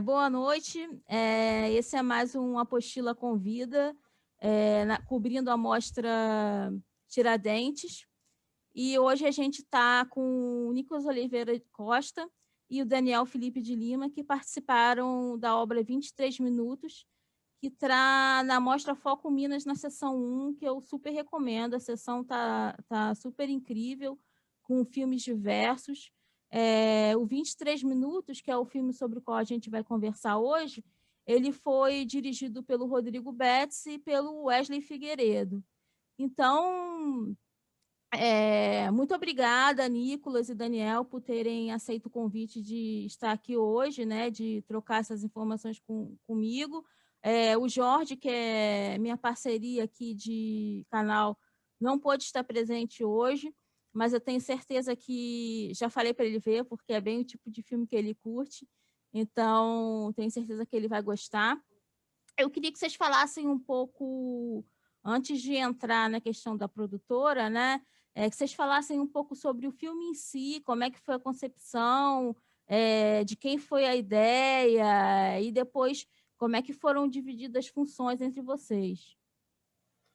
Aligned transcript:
boa 0.00 0.30
noite. 0.30 0.88
É, 1.06 1.70
esse 1.72 1.94
é 1.94 2.02
mais 2.02 2.34
um 2.34 2.58
Apostila 2.58 3.14
Convida, 3.14 3.94
é, 4.38 4.84
na, 4.86 5.00
cobrindo 5.04 5.50
a 5.50 5.56
mostra 5.56 6.72
Tiradentes. 7.08 8.06
E 8.74 8.98
hoje 8.98 9.26
a 9.26 9.30
gente 9.30 9.58
está 9.58 10.06
com 10.06 10.68
o 10.68 10.72
Nicolas 10.72 11.04
Oliveira 11.04 11.52
Costa 11.70 12.28
e 12.70 12.80
o 12.80 12.86
Daniel 12.86 13.26
Felipe 13.26 13.60
de 13.60 13.74
Lima, 13.74 14.08
que 14.08 14.24
participaram 14.24 15.38
da 15.38 15.54
obra 15.56 15.82
23 15.82 16.38
Minutos, 16.38 17.04
que 17.58 17.66
está 17.66 18.42
na 18.44 18.58
mostra 18.58 18.94
Foco 18.94 19.30
Minas 19.30 19.66
na 19.66 19.74
sessão 19.74 20.16
1, 20.16 20.54
que 20.54 20.64
eu 20.64 20.80
super 20.80 21.10
recomendo. 21.10 21.74
A 21.74 21.80
sessão 21.80 22.22
está 22.22 22.74
tá 22.88 23.14
super 23.14 23.50
incrível, 23.50 24.18
com 24.62 24.82
filmes 24.82 25.20
diversos. 25.20 26.10
É, 26.50 27.16
o 27.16 27.24
23 27.24 27.82
Minutos, 27.82 28.40
que 28.40 28.50
é 28.50 28.56
o 28.56 28.64
filme 28.64 28.92
sobre 28.92 29.18
o 29.18 29.22
qual 29.22 29.38
a 29.38 29.44
gente 29.44 29.70
vai 29.70 29.84
conversar 29.84 30.38
hoje, 30.38 30.84
ele 31.26 31.52
foi 31.52 32.04
dirigido 32.04 32.62
pelo 32.62 32.86
Rodrigo 32.86 33.30
Betts 33.30 33.86
e 33.86 33.98
pelo 33.98 34.44
Wesley 34.44 34.80
Figueiredo. 34.80 35.62
Então, 36.18 37.36
é, 38.12 38.90
muito 38.90 39.14
obrigada, 39.14 39.88
Nicolas 39.88 40.48
e 40.48 40.54
Daniel, 40.54 41.04
por 41.04 41.20
terem 41.20 41.72
aceito 41.72 42.06
o 42.06 42.10
convite 42.10 42.60
de 42.60 43.06
estar 43.06 43.30
aqui 43.30 43.56
hoje, 43.56 44.04
né, 44.04 44.30
de 44.30 44.62
trocar 44.66 45.00
essas 45.00 45.22
informações 45.22 45.78
com, 45.78 46.16
comigo. 46.26 46.84
É, 47.22 47.56
o 47.56 47.68
Jorge, 47.68 48.16
que 48.16 48.28
é 48.28 48.98
minha 48.98 49.16
parceria 49.16 49.84
aqui 49.84 50.14
de 50.14 50.84
canal, 50.90 51.38
não 51.80 51.98
pôde 51.98 52.24
estar 52.24 52.42
presente 52.42 53.04
hoje, 53.04 53.54
mas 53.92 54.12
eu 54.12 54.20
tenho 54.20 54.40
certeza 54.40 54.94
que 54.94 55.72
já 55.74 55.90
falei 55.90 56.14
para 56.14 56.24
ele 56.24 56.38
ver, 56.38 56.64
porque 56.64 56.92
é 56.92 57.00
bem 57.00 57.20
o 57.20 57.24
tipo 57.24 57.50
de 57.50 57.62
filme 57.62 57.86
que 57.86 57.96
ele 57.96 58.14
curte, 58.14 58.68
então 59.12 60.12
tenho 60.14 60.30
certeza 60.30 60.64
que 60.64 60.76
ele 60.76 60.88
vai 60.88 61.02
gostar. 61.02 61.60
Eu 62.38 62.50
queria 62.50 62.72
que 62.72 62.78
vocês 62.78 62.94
falassem 62.94 63.48
um 63.48 63.58
pouco, 63.58 64.64
antes 65.04 65.40
de 65.42 65.56
entrar 65.56 66.08
na 66.08 66.20
questão 66.20 66.56
da 66.56 66.68
produtora, 66.68 67.50
né, 67.50 67.80
é, 68.14 68.28
que 68.28 68.36
vocês 68.36 68.52
falassem 68.52 68.98
um 68.98 69.06
pouco 69.06 69.34
sobre 69.34 69.66
o 69.66 69.72
filme 69.72 70.04
em 70.06 70.14
si, 70.14 70.60
como 70.64 70.84
é 70.84 70.90
que 70.90 71.00
foi 71.00 71.14
a 71.14 71.20
concepção, 71.20 72.36
é, 72.66 73.24
de 73.24 73.36
quem 73.36 73.58
foi 73.58 73.84
a 73.84 73.96
ideia, 73.96 75.40
e 75.40 75.50
depois 75.50 76.06
como 76.36 76.56
é 76.56 76.62
que 76.62 76.72
foram 76.72 77.08
divididas 77.08 77.66
as 77.66 77.70
funções 77.70 78.20
entre 78.20 78.40
vocês. 78.40 79.16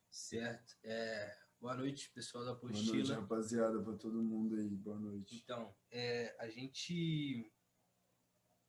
Certo. 0.10 0.76
É, 0.84 1.45
Boa 1.60 1.76
noite, 1.76 2.12
pessoal 2.12 2.46
da 2.46 2.52
Apostila. 2.52 2.84
Boa 2.84 2.96
noite, 2.96 3.12
rapaziada, 3.12 3.82
para 3.82 3.98
todo 3.98 4.22
mundo 4.22 4.56
aí. 4.56 4.76
Boa 4.76 5.00
noite. 5.00 5.36
Então, 5.36 5.76
é, 5.90 6.36
a 6.40 6.48
gente 6.50 7.52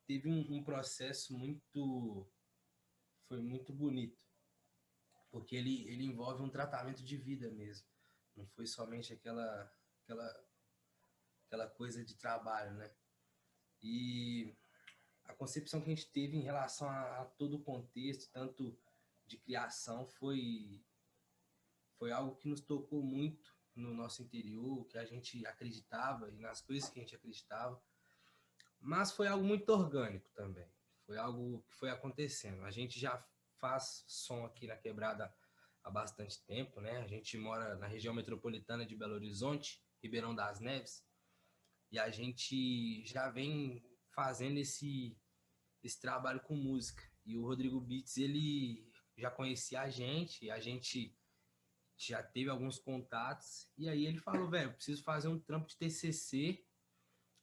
teve 0.07 0.29
um, 0.29 0.55
um, 0.55 0.63
processo 0.63 1.37
muito... 1.37 2.27
Foi 3.27 3.41
muito 3.41 3.73
bonito. 3.73 4.17
Porque 5.29 5.55
ele, 5.55 5.87
ele 5.87 6.05
envolve 6.05 6.41
um 6.41 6.49
tratamento 6.49 7.03
de 7.03 7.17
vida 7.17 7.51
mesmo. 7.51 7.85
Não 8.35 8.47
foi 8.47 8.65
somente 8.65 9.13
aquela, 9.13 9.71
aquela, 10.03 10.47
aquela 11.45 11.69
coisa 11.69 12.03
de 12.03 12.15
trabalho, 12.15 12.73
né? 12.75 12.91
E 13.83 14.55
a 15.25 15.33
concepção 15.33 15.81
que 15.81 15.91
a 15.91 15.95
gente 15.95 16.09
teve 16.11 16.37
em 16.37 16.43
relação 16.43 16.89
a, 16.89 17.21
a 17.21 17.25
todo 17.25 17.57
o 17.57 17.63
contexto, 17.63 18.31
tanto 18.31 18.79
de 19.25 19.37
criação, 19.37 20.07
foi 20.07 20.83
foi 21.97 22.11
algo 22.11 22.35
que 22.35 22.47
nos 22.47 22.61
tocou 22.61 23.03
muito 23.03 23.55
no 23.75 23.93
nosso 23.93 24.23
interior, 24.23 24.85
que 24.87 24.97
a 24.97 25.05
gente 25.05 25.45
acreditava 25.45 26.29
e 26.31 26.39
nas 26.39 26.61
coisas 26.61 26.89
que 26.89 26.99
a 26.99 27.03
gente 27.03 27.15
acreditava. 27.15 27.81
Mas 28.79 29.11
foi 29.11 29.27
algo 29.27 29.43
muito 29.43 29.69
orgânico 29.69 30.29
também. 30.33 30.67
Foi 31.05 31.17
algo 31.17 31.63
que 31.69 31.75
foi 31.75 31.89
acontecendo. 31.89 32.63
A 32.63 32.71
gente 32.71 32.99
já 32.99 33.23
faz 33.59 34.03
som 34.07 34.45
aqui 34.45 34.67
na 34.67 34.75
Quebrada 34.75 35.33
há 35.83 35.89
bastante 35.89 36.43
tempo, 36.45 36.81
né? 36.81 36.97
A 36.97 37.07
gente 37.07 37.37
mora 37.37 37.75
na 37.75 37.87
região 37.87 38.13
metropolitana 38.13 38.85
de 38.85 38.95
Belo 38.95 39.13
Horizonte, 39.13 39.81
Ribeirão 40.01 40.35
das 40.35 40.59
Neves, 40.59 41.03
e 41.91 41.97
a 41.97 42.09
gente 42.09 43.05
já 43.05 43.29
vem 43.29 43.83
fazendo 44.13 44.57
esse, 44.57 45.17
esse 45.83 45.99
trabalho 45.99 46.41
com 46.41 46.55
música. 46.55 47.03
E 47.25 47.37
o 47.37 47.45
Rodrigo 47.45 47.79
Beats, 47.79 48.17
ele 48.17 48.91
já 49.17 49.31
conhecia 49.31 49.81
a 49.81 49.89
gente, 49.89 50.49
a 50.51 50.59
gente 50.59 51.16
já 51.97 52.21
teve 52.21 52.49
alguns 52.49 52.77
contatos, 52.77 53.67
e 53.77 53.89
aí 53.89 54.05
ele 54.05 54.19
falou, 54.19 54.49
velho, 54.49 54.73
preciso 54.73 55.03
fazer 55.03 55.27
um 55.27 55.39
trampo 55.39 55.67
de 55.67 55.77
TCC, 55.77 56.63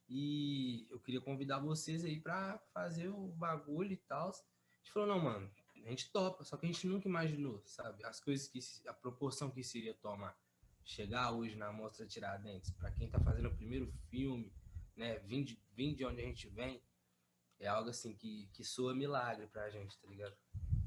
e 0.07 0.87
eu 0.89 0.99
queria 0.99 1.19
convidar 1.19 1.59
vocês 1.59 2.05
aí 2.05 2.19
para 2.19 2.57
fazer 2.73 3.09
o 3.09 3.27
bagulho 3.29 3.91
e 3.91 3.97
tal. 3.97 4.29
A 4.29 4.77
gente 4.77 4.93
falou, 4.93 5.09
não, 5.09 5.19
mano, 5.19 5.51
a 5.85 5.89
gente 5.89 6.11
topa, 6.11 6.43
só 6.43 6.57
que 6.57 6.65
a 6.65 6.71
gente 6.71 6.87
nunca 6.87 7.07
imaginou, 7.07 7.61
sabe, 7.65 8.03
as 8.05 8.19
coisas 8.19 8.47
que, 8.47 8.59
a 8.87 8.93
proporção 8.93 9.51
que 9.51 9.63
seria 9.63 9.93
tomar. 9.93 10.37
Chegar 10.83 11.31
hoje 11.31 11.55
na 11.55 11.71
Mostra 11.71 12.05
Tiradentes, 12.05 12.71
para 12.71 12.91
quem 12.91 13.09
tá 13.09 13.19
fazendo 13.19 13.49
o 13.49 13.55
primeiro 13.55 13.91
filme, 14.09 14.53
né, 14.95 15.19
vindo, 15.19 15.55
vindo 15.73 15.97
de 15.97 16.05
onde 16.05 16.21
a 16.21 16.25
gente 16.25 16.47
vem, 16.49 16.81
é 17.59 17.67
algo 17.67 17.89
assim 17.89 18.15
que, 18.15 18.47
que 18.53 18.63
soa 18.63 18.93
milagre 18.93 19.47
pra 19.47 19.69
gente, 19.69 19.97
tá 19.99 20.07
ligado? 20.07 20.35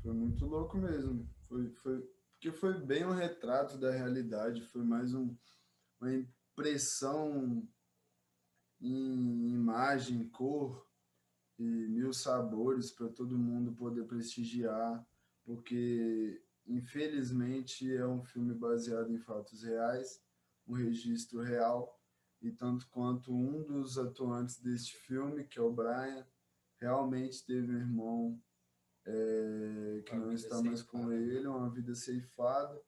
Foi 0.03 0.13
muito 0.13 0.47
louco 0.47 0.77
mesmo. 0.79 1.29
Foi, 1.49 1.71
foi, 1.71 2.09
porque 2.39 2.53
foi 2.53 2.73
bem 2.75 3.05
um 3.05 3.13
retrato 3.13 3.77
da 3.77 3.91
realidade, 3.91 4.63
foi 4.63 4.85
mais 4.85 5.13
um, 5.13 5.37
uma 6.01 6.15
impressão 6.15 7.69
em 8.81 9.51
imagem, 9.51 10.29
cor 10.29 10.89
e 11.59 11.65
mil 11.65 12.13
sabores 12.13 12.93
para 12.93 13.09
todo 13.09 13.37
mundo 13.37 13.75
poder 13.75 14.05
prestigiar, 14.05 15.05
porque 15.43 16.41
infelizmente 16.65 17.93
é 17.93 18.07
um 18.07 18.23
filme 18.23 18.55
baseado 18.55 19.13
em 19.13 19.19
fatos 19.19 19.65
reais, 19.65 20.23
um 20.65 20.75
registro 20.75 21.41
real, 21.41 22.01
e 22.41 22.53
tanto 22.53 22.87
quanto 22.91 23.35
um 23.35 23.65
dos 23.65 23.99
atuantes 23.99 24.61
deste 24.61 24.97
filme, 24.97 25.43
que 25.43 25.59
é 25.59 25.63
o 25.63 25.73
Brian, 25.73 26.25
realmente 26.77 27.45
teve 27.45 27.73
um 27.73 27.79
irmão 27.81 28.41
é, 29.09 30.03
que 30.03 30.15
não 30.15 30.33
está 30.33 30.63
mais 30.63 30.83
com 30.83 31.11
ele, 31.11 31.47
uma 31.47 31.71
vida 31.71 31.95
ceifada, 31.95 32.79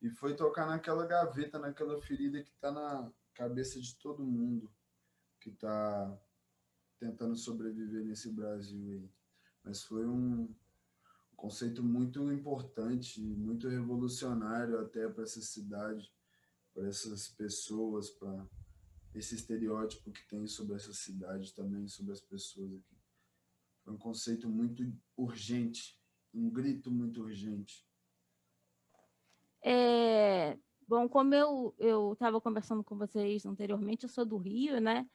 e 0.00 0.08
foi 0.08 0.36
tocar 0.36 0.66
naquela 0.66 1.04
gaveta, 1.04 1.58
naquela 1.58 2.00
ferida 2.00 2.42
que 2.42 2.50
está 2.50 2.70
na 2.70 3.10
cabeça 3.34 3.80
de 3.80 3.96
todo 3.96 4.24
mundo 4.24 4.70
que 5.40 5.50
está 5.50 6.16
tentando 6.98 7.34
sobreviver 7.36 8.04
nesse 8.04 8.30
Brasil 8.30 8.92
aí. 8.92 9.10
Mas 9.64 9.82
foi 9.82 10.06
um 10.06 10.54
conceito 11.36 11.82
muito 11.82 12.30
importante, 12.32 13.20
muito 13.20 13.68
revolucionário 13.68 14.78
até 14.78 15.08
para 15.08 15.24
essa 15.24 15.40
cidade, 15.40 16.12
para 16.72 16.86
essas 16.86 17.28
pessoas, 17.28 18.10
para 18.10 18.46
esse 19.14 19.34
estereótipo 19.34 20.12
que 20.12 20.26
tem 20.28 20.46
sobre 20.46 20.76
essa 20.76 20.92
cidade 20.92 21.52
também, 21.54 21.88
sobre 21.88 22.12
as 22.12 22.20
pessoas 22.20 22.72
aqui. 22.74 22.93
Foi 23.84 23.92
um 23.92 23.98
conceito 23.98 24.48
muito 24.48 24.82
urgente, 25.14 25.98
um 26.32 26.48
grito 26.48 26.90
muito 26.90 27.20
urgente. 27.20 27.86
É, 29.62 30.58
bom, 30.88 31.06
como 31.08 31.34
eu 31.34 32.12
estava 32.14 32.40
conversando 32.40 32.82
com 32.82 32.96
vocês 32.96 33.44
anteriormente, 33.44 34.04
eu 34.04 34.08
sou 34.08 34.24
do 34.24 34.38
Rio, 34.38 34.80
né? 34.80 35.06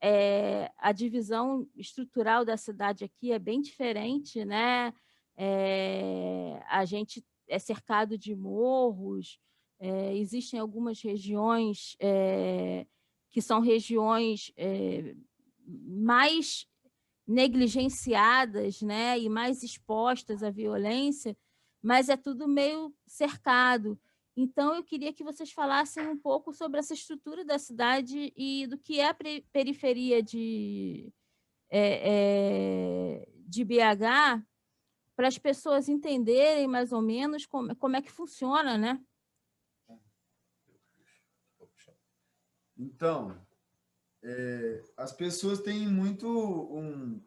É, 0.00 0.72
a 0.78 0.92
divisão 0.92 1.68
estrutural 1.76 2.44
da 2.44 2.56
cidade 2.56 3.04
aqui 3.04 3.32
é 3.32 3.38
bem 3.38 3.60
diferente, 3.60 4.44
né? 4.44 4.94
É, 5.36 6.62
a 6.68 6.84
gente 6.84 7.24
é 7.48 7.58
cercado 7.58 8.16
de 8.16 8.34
morros, 8.34 9.38
é, 9.80 10.16
existem 10.16 10.60
algumas 10.60 11.02
regiões 11.02 11.96
é, 12.00 12.86
que 13.30 13.42
são 13.42 13.60
regiões 13.60 14.52
é, 14.56 15.14
mais 15.66 16.66
negligenciadas 17.26 18.82
né, 18.82 19.18
e 19.18 19.28
mais 19.28 19.62
expostas 19.62 20.42
à 20.42 20.50
violência, 20.50 21.36
mas 21.82 22.08
é 22.08 22.16
tudo 22.16 22.48
meio 22.48 22.94
cercado. 23.06 23.98
Então, 24.36 24.74
eu 24.74 24.82
queria 24.82 25.12
que 25.12 25.24
vocês 25.24 25.52
falassem 25.52 26.06
um 26.08 26.16
pouco 26.16 26.52
sobre 26.52 26.80
essa 26.80 26.94
estrutura 26.94 27.44
da 27.44 27.58
cidade 27.58 28.32
e 28.36 28.66
do 28.66 28.78
que 28.78 28.98
é 28.98 29.08
a 29.08 29.16
periferia 29.52 30.22
de, 30.22 31.12
é, 31.70 33.20
é, 33.20 33.28
de 33.46 33.64
BH, 33.64 34.42
para 35.14 35.28
as 35.28 35.38
pessoas 35.38 35.88
entenderem 35.88 36.66
mais 36.66 36.92
ou 36.92 37.02
menos 37.02 37.44
como, 37.44 37.76
como 37.76 37.96
é 37.96 38.02
que 38.02 38.10
funciona, 38.10 38.78
né? 38.78 39.00
Então, 42.76 43.38
é, 44.22 44.82
as 44.96 45.12
pessoas 45.12 45.60
têm 45.60 45.88
muito 45.88 46.28
um, 46.28 47.20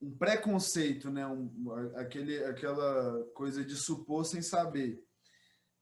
um 0.00 0.16
preconceito, 0.16 1.10
né? 1.10 1.26
Um, 1.26 1.70
aquele, 1.96 2.42
aquela 2.44 3.24
coisa 3.34 3.64
de 3.64 3.76
supor 3.76 4.24
sem 4.24 4.40
saber. 4.40 5.04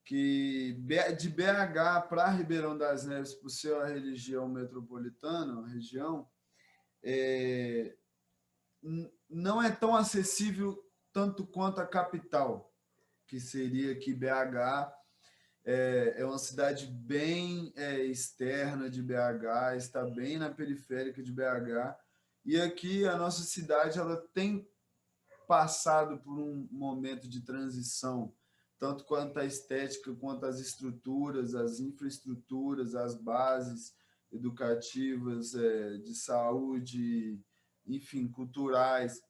Que 0.05 0.73
de 1.19 1.29
BH 1.29 2.09
para 2.09 2.31
Ribeirão 2.31 2.77
das 2.77 3.05
Neves, 3.07 3.35
por 3.35 3.51
ser 3.51 3.75
a 3.75 3.87
religião 3.87 4.49
metropolitana, 4.49 5.61
a 5.61 5.69
região, 5.69 6.27
é, 7.03 7.95
não 9.29 9.63
é 9.63 9.71
tão 9.71 9.95
acessível 9.95 10.83
tanto 11.13 11.47
quanto 11.47 11.81
a 11.81 11.87
capital, 11.87 12.75
que 13.27 13.39
seria 13.39 13.93
aqui 13.93 14.15
BH. 14.15 14.98
É, 15.71 16.15
é 16.17 16.25
uma 16.25 16.39
cidade 16.39 16.87
bem 16.87 17.75
é, 17.77 18.03
externa 18.03 18.89
de 18.89 19.03
BH, 19.03 19.77
está 19.77 20.03
bem 20.03 20.39
na 20.39 20.49
periférica 20.49 21.23
de 21.23 21.31
BH. 21.31 21.95
E 22.43 22.59
aqui 22.59 23.07
a 23.07 23.19
nossa 23.19 23.43
cidade 23.43 23.99
ela 23.99 24.17
tem 24.33 24.67
passado 25.47 26.21
por 26.21 26.39
um 26.39 26.67
momento 26.73 27.29
de 27.29 27.43
transição, 27.43 28.35
tanto 28.79 29.05
quanto 29.05 29.39
a 29.39 29.45
estética, 29.45 30.15
quanto 30.15 30.47
as 30.47 30.59
estruturas, 30.59 31.55
as 31.55 31.81
infraestruturas, 31.81 32.95
as 32.95 33.15
bases 33.15 33.95
educativas, 34.33 35.55
é, 35.55 35.99
de 35.99 36.15
saúde, 36.15 37.39
enfim, 37.87 38.27
culturais. 38.27 39.21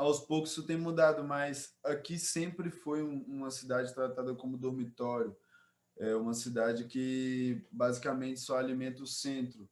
Aos 0.00 0.18
poucos 0.18 0.52
isso 0.52 0.62
tem 0.62 0.78
mudado, 0.78 1.22
mas 1.22 1.74
aqui 1.84 2.18
sempre 2.18 2.70
foi 2.70 3.02
um, 3.02 3.22
uma 3.28 3.50
cidade 3.50 3.92
tratada 3.92 4.34
como 4.34 4.56
dormitório, 4.56 5.36
é 5.98 6.16
uma 6.16 6.32
cidade 6.32 6.84
que 6.86 7.62
basicamente 7.70 8.40
só 8.40 8.56
alimenta 8.56 9.02
o 9.02 9.06
centro, 9.06 9.68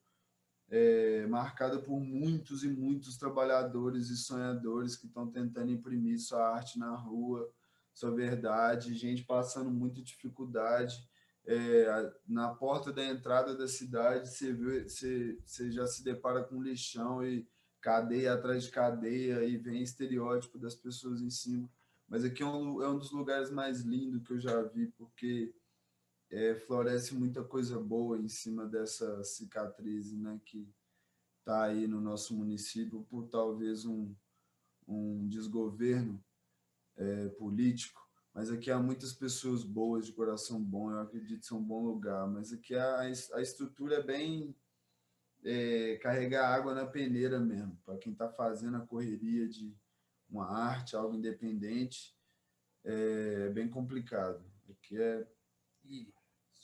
é, 0.68 1.26
marcada 1.28 1.78
por 1.78 1.98
muitos 1.98 2.62
e 2.62 2.68
muitos 2.68 3.16
trabalhadores 3.16 4.10
e 4.10 4.18
sonhadores 4.18 4.96
que 4.96 5.06
estão 5.06 5.30
tentando 5.30 5.72
imprimir 5.72 6.20
sua 6.20 6.46
arte 6.46 6.78
na 6.78 6.94
rua, 6.94 7.50
sua 7.94 8.10
verdade, 8.10 8.94
gente 8.94 9.24
passando 9.24 9.70
muita 9.70 10.02
dificuldade. 10.02 11.08
É, 11.46 12.12
na 12.28 12.50
porta 12.50 12.92
da 12.92 13.02
entrada 13.02 13.56
da 13.56 13.66
cidade, 13.66 14.28
você, 14.28 14.52
você, 14.52 15.38
você 15.42 15.70
já 15.70 15.86
se 15.86 16.04
depara 16.04 16.44
com 16.44 16.62
lixão 16.62 17.24
e 17.24 17.48
cadeia 17.80 18.34
atrás 18.34 18.64
de 18.64 18.70
cadeia 18.70 19.44
e 19.44 19.56
vem 19.56 19.82
estereótipo 19.82 20.58
das 20.58 20.74
pessoas 20.74 21.20
em 21.20 21.30
cima. 21.30 21.70
Mas 22.08 22.24
aqui 22.24 22.42
é 22.42 22.46
um, 22.46 22.82
é 22.82 22.88
um 22.88 22.98
dos 22.98 23.12
lugares 23.12 23.50
mais 23.50 23.80
lindos 23.80 24.22
que 24.26 24.32
eu 24.32 24.38
já 24.38 24.62
vi, 24.62 24.86
porque 24.96 25.54
é, 26.30 26.54
floresce 26.54 27.14
muita 27.14 27.44
coisa 27.44 27.78
boa 27.78 28.18
em 28.18 28.28
cima 28.28 28.66
dessa 28.66 29.22
cicatriz 29.24 30.12
né, 30.12 30.40
que 30.44 30.68
está 31.40 31.64
aí 31.64 31.86
no 31.86 32.00
nosso 32.00 32.34
município 32.34 33.06
por 33.08 33.28
talvez 33.28 33.84
um, 33.84 34.14
um 34.86 35.26
desgoverno 35.28 36.22
é, 36.96 37.28
político. 37.30 38.06
Mas 38.34 38.50
aqui 38.50 38.70
há 38.70 38.78
muitas 38.78 39.12
pessoas 39.12 39.64
boas, 39.64 40.06
de 40.06 40.12
coração 40.12 40.62
bom, 40.62 40.90
eu 40.90 41.00
acredito 41.00 41.46
que 41.46 41.54
é 41.54 41.56
um 41.56 41.62
bom 41.62 41.84
lugar. 41.84 42.26
Mas 42.28 42.52
aqui 42.52 42.74
a, 42.74 43.00
a 43.00 43.40
estrutura 43.40 43.96
é 43.96 44.02
bem 44.02 44.54
é, 45.44 45.96
carregar 45.96 46.52
água 46.52 46.74
na 46.74 46.86
peneira 46.86 47.38
mesmo, 47.38 47.76
para 47.84 47.98
quem 47.98 48.12
está 48.12 48.28
fazendo 48.28 48.76
a 48.76 48.86
correria 48.86 49.48
de 49.48 49.74
uma 50.28 50.46
arte, 50.46 50.96
algo 50.96 51.14
independente, 51.14 52.16
é 52.84 53.48
bem 53.50 53.68
complicado. 53.68 54.44
Aqui 54.68 55.00
é 55.00 55.26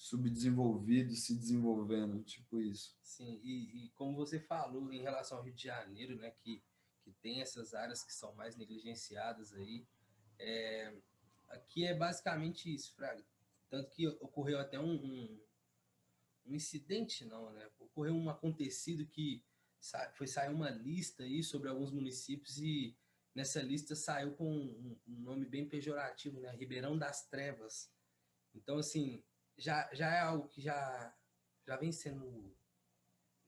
subdesenvolvido, 0.05 1.15
se 1.15 1.35
desenvolvendo, 1.35 2.23
tipo 2.23 2.61
isso. 2.61 2.97
Sim, 3.03 3.41
e, 3.43 3.85
e, 3.85 3.89
como 3.91 4.17
você 4.17 4.39
falou 4.39 4.93
em 4.93 5.01
relação 5.01 5.39
ao 5.39 5.45
Rio 5.45 5.55
de 5.55 5.65
Janeiro, 5.65 6.17
né, 6.17 6.31
que, 6.43 6.63
que 7.03 7.13
tem 7.13 7.41
essas 7.41 7.75
áreas 7.75 8.05
que 8.05 8.13
são 8.13 8.35
mais 8.35 8.57
negligenciadas 8.57 9.55
aí, 9.55 9.87
é, 10.39 10.93
aqui 11.49 11.87
é 11.87 11.95
basicamente 11.95 12.73
isso, 12.73 12.95
Fraga. 12.95 13.25
Tanto 13.71 13.91
que 13.91 14.07
ocorreu 14.07 14.59
até 14.59 14.79
um, 14.79 14.95
um 14.95 15.41
um 16.55 16.57
incidente 16.57 17.25
não, 17.25 17.53
né? 17.53 17.69
Ocorreu 17.79 18.15
um 18.15 18.31
acontecido 18.31 19.05
que 19.07 19.45
foi 20.15 20.27
sair 20.27 20.55
uma 20.55 20.71
lista 20.71 21.25
aí 21.25 21.43
sobre 21.43 21.69
alguns 21.69 21.91
municípios 21.91 22.59
e 22.59 22.97
nessa 23.35 23.61
lista 23.61 23.95
saiu 23.95 24.35
com 24.35 24.51
um, 24.51 24.99
um, 25.07 25.21
nome 25.21 25.45
bem 25.45 25.69
pejorativo, 25.69 26.41
né? 26.41 26.51
Ribeirão 26.53 26.97
das 26.97 27.29
Trevas. 27.29 27.91
Então, 28.55 28.79
assim, 28.79 29.23
já, 29.59 29.93
já 29.93 30.15
é 30.15 30.21
algo 30.21 30.49
que 30.49 30.63
já, 30.63 31.15
já 31.67 31.77
vem 31.77 31.93
sendo 31.93 32.57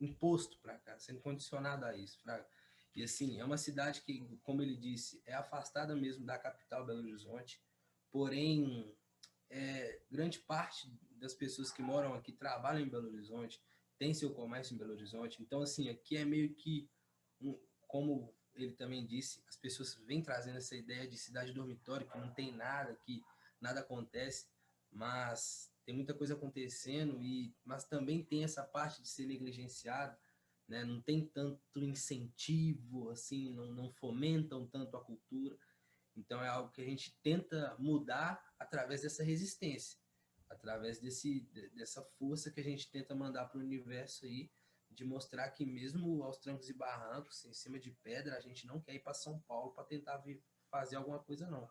imposto 0.00 0.58
para 0.58 0.76
cá, 0.78 0.98
sendo 0.98 1.20
condicionado 1.20 1.84
a 1.86 1.96
isso, 1.96 2.20
Fraga. 2.20 2.46
E, 2.94 3.02
assim, 3.02 3.38
é 3.38 3.44
uma 3.44 3.58
cidade 3.58 4.00
que, 4.02 4.38
como 4.42 4.62
ele 4.62 4.76
disse, 4.76 5.22
é 5.24 5.34
afastada 5.34 5.94
mesmo 5.94 6.24
da 6.26 6.38
capital 6.38 6.84
Belo 6.84 7.00
Horizonte, 7.00 7.62
porém, 8.10 8.94
é, 9.48 10.02
grande 10.10 10.40
parte 10.40 10.90
das 11.18 11.34
pessoas 11.34 11.70
que 11.72 11.82
moram 11.82 12.14
aqui 12.14 12.32
trabalham 12.32 12.80
em 12.80 12.88
Belo 12.88 13.08
Horizonte, 13.08 13.60
tem 13.98 14.12
seu 14.12 14.32
comércio 14.32 14.74
em 14.74 14.78
Belo 14.78 14.92
Horizonte. 14.92 15.42
Então, 15.42 15.62
assim, 15.62 15.88
aqui 15.88 16.16
é 16.16 16.24
meio 16.24 16.54
que, 16.54 16.88
um, 17.40 17.58
como 17.86 18.34
ele 18.54 18.72
também 18.72 19.06
disse, 19.06 19.42
as 19.48 19.56
pessoas 19.56 19.94
vêm 20.06 20.22
trazendo 20.22 20.58
essa 20.58 20.74
ideia 20.76 21.06
de 21.06 21.16
cidade 21.16 21.52
dormitório, 21.52 22.06
que 22.06 22.18
não 22.18 22.32
tem 22.32 22.52
nada, 22.52 22.94
que 23.04 23.22
nada 23.60 23.80
acontece, 23.80 24.46
mas 24.90 25.70
tem 25.84 25.94
muita 25.94 26.14
coisa 26.14 26.34
acontecendo, 26.34 27.22
e 27.22 27.54
mas 27.64 27.84
também 27.84 28.24
tem 28.24 28.44
essa 28.44 28.64
parte 28.64 29.02
de 29.02 29.08
ser 29.08 29.26
negligenciado, 29.26 30.16
né? 30.66 30.84
não 30.84 31.00
tem 31.00 31.26
tanto 31.26 31.60
incentivo, 31.78 33.10
assim, 33.10 33.50
não, 33.50 33.66
não 33.72 33.90
fomentam 33.92 34.66
tanto 34.66 34.96
a 34.96 35.04
cultura. 35.04 35.56
Então 36.16 36.42
é 36.42 36.48
algo 36.48 36.72
que 36.72 36.80
a 36.80 36.84
gente 36.84 37.14
tenta 37.22 37.76
mudar 37.78 38.42
através 38.58 39.02
dessa 39.02 39.22
resistência 39.22 39.98
através 40.48 40.98
desse, 41.00 41.40
dessa 41.74 42.02
força 42.18 42.50
que 42.50 42.60
a 42.60 42.64
gente 42.64 42.90
tenta 42.90 43.14
mandar 43.14 43.46
para 43.46 43.58
o 43.58 43.62
universo 43.62 44.24
aí, 44.24 44.50
de 44.90 45.04
mostrar 45.04 45.50
que 45.50 45.66
mesmo 45.66 46.22
aos 46.22 46.38
trancos 46.38 46.68
e 46.68 46.72
barrancos, 46.72 47.44
em 47.44 47.52
cima 47.52 47.78
de 47.78 47.90
pedra, 47.90 48.36
a 48.36 48.40
gente 48.40 48.66
não 48.66 48.80
quer 48.80 48.94
ir 48.94 49.00
para 49.00 49.14
São 49.14 49.40
Paulo 49.40 49.72
para 49.72 49.84
tentar 49.84 50.16
vir 50.18 50.42
fazer 50.70 50.96
alguma 50.96 51.18
coisa, 51.18 51.46
não. 51.48 51.68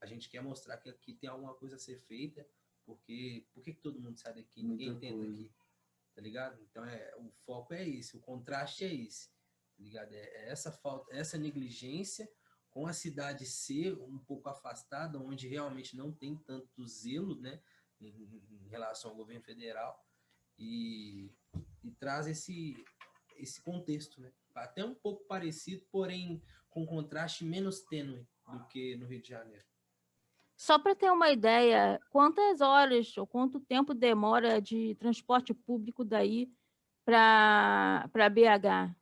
A 0.00 0.06
gente 0.06 0.28
quer 0.28 0.42
mostrar 0.42 0.76
que 0.76 0.90
aqui 0.90 1.14
tem 1.14 1.30
alguma 1.30 1.54
coisa 1.54 1.76
a 1.76 1.78
ser 1.78 1.98
feita, 2.00 2.46
porque 2.84 3.46
por 3.52 3.62
que 3.62 3.72
todo 3.72 4.00
mundo 4.00 4.18
sai 4.18 4.34
daqui? 4.34 4.62
Ninguém 4.62 4.98
tenta 4.98 5.24
aqui, 5.24 5.50
tá 6.14 6.20
ligado? 6.20 6.60
Então 6.62 6.84
é, 6.84 7.14
o 7.16 7.30
foco 7.44 7.72
é 7.72 7.88
esse, 7.88 8.16
o 8.16 8.20
contraste 8.20 8.84
é 8.84 8.94
esse, 8.94 9.28
tá 9.76 9.82
ligado? 9.82 10.12
É, 10.12 10.18
é 10.18 10.48
essa 10.50 10.70
falta, 10.70 11.14
essa 11.14 11.38
negligência 11.38 12.30
com 12.70 12.86
a 12.86 12.92
cidade 12.92 13.46
ser 13.46 13.94
um 14.02 14.18
pouco 14.18 14.50
afastada, 14.50 15.18
onde 15.18 15.48
realmente 15.48 15.96
não 15.96 16.12
tem 16.12 16.36
tanto 16.36 16.86
zelo, 16.86 17.40
né? 17.40 17.62
Em, 18.00 18.42
em 18.50 18.68
relação 18.68 19.10
ao 19.10 19.16
governo 19.16 19.42
federal 19.42 20.04
e, 20.58 21.30
e 21.82 21.90
traz 21.92 22.26
esse, 22.26 22.84
esse 23.36 23.60
contexto, 23.60 24.20
né? 24.20 24.32
até 24.54 24.84
um 24.84 24.94
pouco 24.94 25.24
parecido, 25.26 25.84
porém 25.90 26.42
com 26.70 26.86
contraste 26.86 27.44
menos 27.44 27.80
tênue 27.80 28.26
do 28.50 28.66
que 28.68 28.96
no 28.96 29.06
Rio 29.06 29.22
de 29.22 29.28
Janeiro. 29.28 29.64
Só 30.56 30.78
para 30.78 30.94
ter 30.94 31.10
uma 31.10 31.30
ideia, 31.30 32.00
quantas 32.10 32.62
horas 32.62 33.16
ou 33.18 33.26
quanto 33.26 33.60
tempo 33.60 33.92
demora 33.92 34.60
de 34.60 34.94
transporte 34.94 35.52
público 35.52 36.02
daí 36.02 36.50
para 37.04 38.08
BH? 38.30 38.96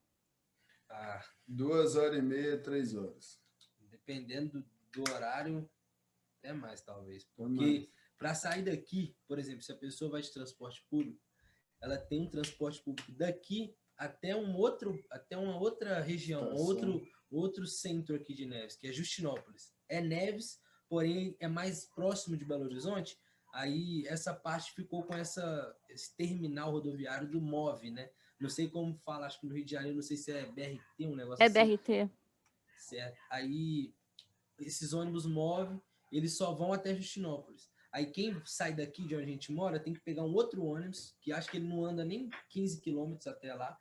Ah, 0.90 1.22
Duas 1.46 1.94
horas 1.94 2.18
e 2.18 2.22
meia, 2.22 2.58
três 2.58 2.94
horas. 2.94 3.38
Dependendo 3.90 4.60
do, 4.60 4.66
do 4.92 5.12
horário, 5.12 5.68
até 6.38 6.52
mais, 6.52 6.80
talvez. 6.80 7.24
Porque 7.36 7.90
para 8.18 8.34
sair 8.34 8.62
daqui, 8.62 9.16
por 9.26 9.38
exemplo, 9.38 9.62
se 9.62 9.72
a 9.72 9.76
pessoa 9.76 10.10
vai 10.10 10.22
de 10.22 10.32
transporte 10.32 10.84
público, 10.88 11.20
ela 11.80 11.98
tem 11.98 12.22
um 12.22 12.30
transporte 12.30 12.82
público 12.82 13.12
daqui 13.12 13.74
até 13.96 14.34
um 14.34 14.56
outro, 14.56 15.02
até 15.10 15.36
uma 15.36 15.56
outra 15.58 16.00
região, 16.00 16.52
outro, 16.54 17.06
outro 17.30 17.66
centro 17.66 18.16
aqui 18.16 18.34
de 18.34 18.46
Neves, 18.46 18.76
que 18.76 18.88
é 18.88 18.92
Justinópolis. 18.92 19.72
É 19.88 20.00
Neves, 20.00 20.60
porém 20.88 21.36
é 21.38 21.46
mais 21.46 21.86
próximo 21.86 22.36
de 22.36 22.44
Belo 22.44 22.64
Horizonte. 22.64 23.18
Aí 23.52 24.04
essa 24.08 24.34
parte 24.34 24.72
ficou 24.72 25.04
com 25.04 25.14
essa, 25.14 25.76
esse 25.88 26.14
terminal 26.16 26.72
rodoviário 26.72 27.30
do 27.30 27.40
MOVE, 27.40 27.90
né? 27.90 28.10
Não 28.40 28.48
sei 28.48 28.68
como 28.68 28.98
fala, 28.98 29.26
acho 29.26 29.40
que 29.40 29.46
no 29.46 29.54
Rio 29.54 29.64
de 29.64 29.72
Janeiro, 29.72 29.96
não 29.96 30.02
sei 30.02 30.16
se 30.16 30.32
é 30.32 30.44
BRT, 30.44 31.06
um 31.06 31.14
negócio 31.14 31.42
é 31.42 31.46
assim. 31.46 31.58
É 31.58 31.64
BRT. 31.64 32.10
Certo. 32.78 33.18
Aí 33.30 33.94
esses 34.58 34.92
ônibus 34.92 35.24
MOVE, 35.24 35.80
eles 36.10 36.36
só 36.36 36.52
vão 36.52 36.72
até 36.72 36.94
Justinópolis. 36.94 37.70
Aí 37.94 38.06
quem 38.06 38.42
sai 38.44 38.74
daqui 38.74 39.06
de 39.06 39.14
onde 39.14 39.24
a 39.24 39.28
gente 39.28 39.52
mora 39.52 39.78
tem 39.78 39.94
que 39.94 40.00
pegar 40.00 40.24
um 40.24 40.34
outro 40.34 40.64
ônibus, 40.64 41.16
que 41.20 41.32
acho 41.32 41.48
que 41.48 41.58
ele 41.58 41.68
não 41.68 41.84
anda 41.84 42.04
nem 42.04 42.28
15 42.50 42.80
quilômetros 42.80 43.28
até 43.28 43.54
lá, 43.54 43.78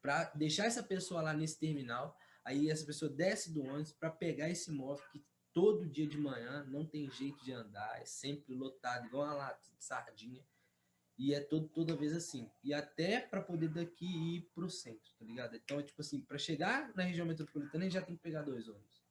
para 0.00 0.24
deixar 0.34 0.64
essa 0.64 0.82
pessoa 0.82 1.20
lá 1.20 1.34
nesse 1.34 1.58
terminal. 1.58 2.16
Aí 2.46 2.70
essa 2.70 2.86
pessoa 2.86 3.10
desce 3.10 3.52
do 3.52 3.62
ônibus 3.62 3.92
para 3.92 4.08
pegar 4.08 4.48
esse 4.48 4.72
móvel 4.72 5.04
que 5.12 5.22
todo 5.52 5.86
dia 5.86 6.06
de 6.06 6.16
manhã 6.16 6.64
não 6.64 6.86
tem 6.86 7.10
jeito 7.10 7.44
de 7.44 7.52
andar, 7.52 8.00
é 8.00 8.06
sempre 8.06 8.54
lotado, 8.54 9.06
igual 9.06 9.26
uma 9.26 9.34
lata 9.34 9.70
de 9.70 9.84
sardinha. 9.84 10.42
E 11.18 11.34
é 11.34 11.40
todo, 11.40 11.68
toda 11.68 11.94
vez 11.94 12.16
assim. 12.16 12.50
E 12.64 12.72
até 12.72 13.20
para 13.20 13.42
poder 13.42 13.68
daqui 13.68 14.06
ir 14.06 14.50
para 14.54 14.64
o 14.64 14.70
centro, 14.70 15.12
tá 15.18 15.26
ligado? 15.26 15.54
Então, 15.54 15.78
é 15.78 15.82
tipo 15.82 16.00
assim, 16.00 16.22
para 16.22 16.38
chegar 16.38 16.90
na 16.96 17.02
região 17.02 17.26
metropolitana, 17.26 17.84
a 17.84 17.86
gente 17.86 18.00
já 18.00 18.02
tem 18.02 18.16
que 18.16 18.22
pegar 18.22 18.40
dois 18.40 18.66
ônibus. 18.66 19.01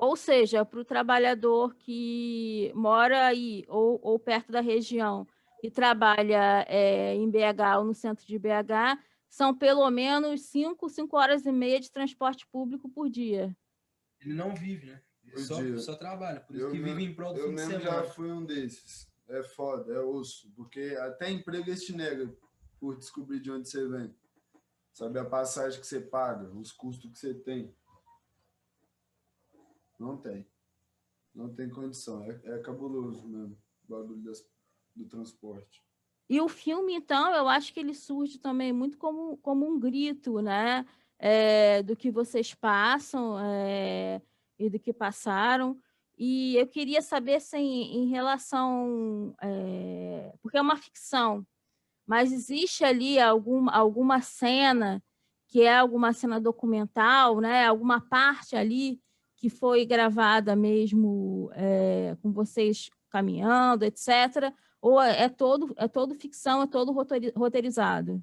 Ou 0.00 0.16
seja, 0.16 0.64
para 0.64 0.80
o 0.80 0.84
trabalhador 0.84 1.74
que 1.74 2.72
mora 2.74 3.26
aí 3.26 3.66
ou, 3.68 4.00
ou 4.02 4.18
perto 4.18 4.50
da 4.50 4.62
região 4.62 5.26
e 5.62 5.70
trabalha 5.70 6.64
é, 6.68 7.14
em 7.14 7.30
BH 7.30 7.76
ou 7.78 7.84
no 7.84 7.92
centro 7.94 8.26
de 8.26 8.38
BH, 8.38 8.98
são 9.28 9.54
pelo 9.54 9.88
menos 9.90 10.40
5, 10.46 10.88
5 10.88 11.16
horas 11.16 11.44
e 11.44 11.52
meia 11.52 11.78
de 11.78 11.92
transporte 11.92 12.46
público 12.46 12.88
por 12.88 13.10
dia. 13.10 13.54
Ele 14.20 14.32
não 14.32 14.54
vive, 14.54 14.86
né? 14.86 15.02
Ele 15.22 15.44
só, 15.44 15.76
só, 15.76 15.94
trabalha, 15.94 16.40
por 16.40 16.56
isso 16.56 16.64
eu 16.64 16.70
que 16.70 16.78
vive 16.78 17.04
em 17.04 17.14
prol 17.14 17.34
do 17.34 17.40
Eu 17.40 17.48
fim 17.48 17.54
mesmo 17.54 17.80
já 17.80 18.02
fui 18.04 18.32
um 18.32 18.44
desses. 18.44 19.06
É 19.28 19.42
foda, 19.42 19.92
é 19.92 20.00
osso. 20.00 20.50
Porque 20.56 20.96
até 20.98 21.30
emprego 21.30 21.68
eles 21.68 21.84
te 21.84 21.92
nega 21.94 22.34
por 22.80 22.96
descobrir 22.96 23.38
de 23.38 23.50
onde 23.50 23.68
você 23.68 23.86
vem. 23.86 24.14
Sabe 24.94 25.18
a 25.18 25.24
passagem 25.26 25.78
que 25.78 25.86
você 25.86 26.00
paga, 26.00 26.50
os 26.52 26.72
custos 26.72 27.12
que 27.12 27.18
você 27.18 27.34
tem. 27.34 27.72
Não 30.00 30.16
tem. 30.16 30.46
Não 31.34 31.54
tem 31.54 31.68
condição. 31.68 32.24
É, 32.24 32.40
é 32.44 32.58
cabuloso 32.58 33.28
mesmo 33.28 33.56
o 33.86 33.92
bagulho 33.92 34.22
das, 34.22 34.42
do 34.96 35.04
transporte. 35.04 35.84
E 36.28 36.40
o 36.40 36.48
filme, 36.48 36.94
então, 36.94 37.30
eu 37.34 37.46
acho 37.48 37.72
que 37.74 37.80
ele 37.80 37.92
surge 37.92 38.38
também 38.38 38.72
muito 38.72 38.96
como, 38.96 39.36
como 39.38 39.68
um 39.68 39.78
grito, 39.78 40.40
né? 40.40 40.86
É, 41.18 41.82
do 41.82 41.94
que 41.94 42.10
vocês 42.10 42.54
passam 42.54 43.38
é, 43.38 44.22
e 44.58 44.70
do 44.70 44.78
que 44.78 44.92
passaram. 44.92 45.78
E 46.16 46.56
eu 46.56 46.66
queria 46.66 47.02
saber, 47.02 47.34
assim, 47.34 47.82
em 47.92 48.08
relação... 48.08 49.34
É, 49.42 50.32
porque 50.40 50.56
é 50.56 50.62
uma 50.62 50.76
ficção, 50.76 51.46
mas 52.06 52.32
existe 52.32 52.84
ali 52.84 53.18
alguma, 53.18 53.72
alguma 53.72 54.20
cena 54.22 55.02
que 55.46 55.62
é 55.62 55.76
alguma 55.76 56.12
cena 56.12 56.40
documental, 56.40 57.40
né? 57.40 57.66
alguma 57.66 58.00
parte 58.00 58.54
ali 58.54 59.00
que 59.40 59.48
foi 59.48 59.86
gravada 59.86 60.54
mesmo 60.54 61.50
é, 61.54 62.14
com 62.22 62.30
vocês 62.30 62.90
caminhando, 63.08 63.86
etc. 63.86 64.54
Ou 64.82 65.00
é, 65.00 65.22
é 65.22 65.28
todo, 65.30 65.74
é 65.78 65.88
todo 65.88 66.14
ficção, 66.14 66.62
é 66.62 66.66
todo 66.66 66.92
roteirizado? 66.92 68.22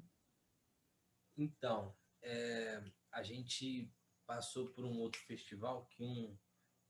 Então, 1.36 1.92
é, 2.22 2.80
a 3.10 3.22
gente 3.24 3.92
passou 4.24 4.68
por 4.68 4.84
um 4.84 5.00
outro 5.00 5.20
festival 5.22 5.86
que 5.86 6.04
um, 6.04 6.38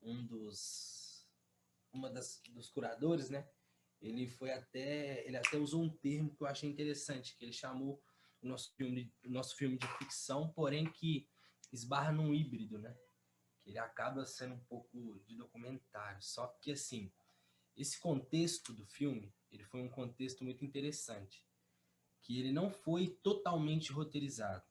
um 0.03 0.27
dos 0.27 1.27
uma 1.91 2.11
das, 2.11 2.43
dos 2.51 2.69
curadores, 2.69 3.31
né? 3.31 3.49
Ele 3.99 4.29
foi 4.29 4.53
até 4.53 5.27
ele 5.27 5.39
até 5.39 5.57
usou 5.57 5.83
um 5.83 5.89
termo 5.89 6.35
que 6.37 6.43
eu 6.43 6.47
achei 6.47 6.69
interessante, 6.69 7.35
que 7.35 7.47
ele 7.47 7.53
chamou 7.53 8.01
o 8.43 8.47
nosso 8.47 8.75
filme, 8.75 9.11
o 9.25 9.31
nosso 9.31 9.57
filme 9.57 9.79
de 9.79 9.89
ficção, 9.97 10.53
porém 10.53 10.85
que 10.85 11.27
esbarra 11.73 12.13
num 12.13 12.35
híbrido, 12.35 12.79
né? 12.79 12.95
Ele 13.69 13.79
acaba 13.79 14.25
sendo 14.25 14.55
um 14.55 14.61
pouco 14.61 15.21
de 15.27 15.37
documentário. 15.37 16.23
Só 16.23 16.47
que, 16.47 16.73
assim, 16.73 17.13
esse 17.77 18.01
contexto 18.01 18.73
do 18.73 18.87
filme, 18.87 19.33
ele 19.53 19.63
foi 19.63 19.83
um 19.83 19.91
contexto 19.91 20.43
muito 20.43 20.65
interessante, 20.65 21.47
que 22.23 22.39
ele 22.41 22.51
não 22.51 22.71
foi 22.71 23.09
totalmente 23.23 23.93
roteirizado. 23.93 24.65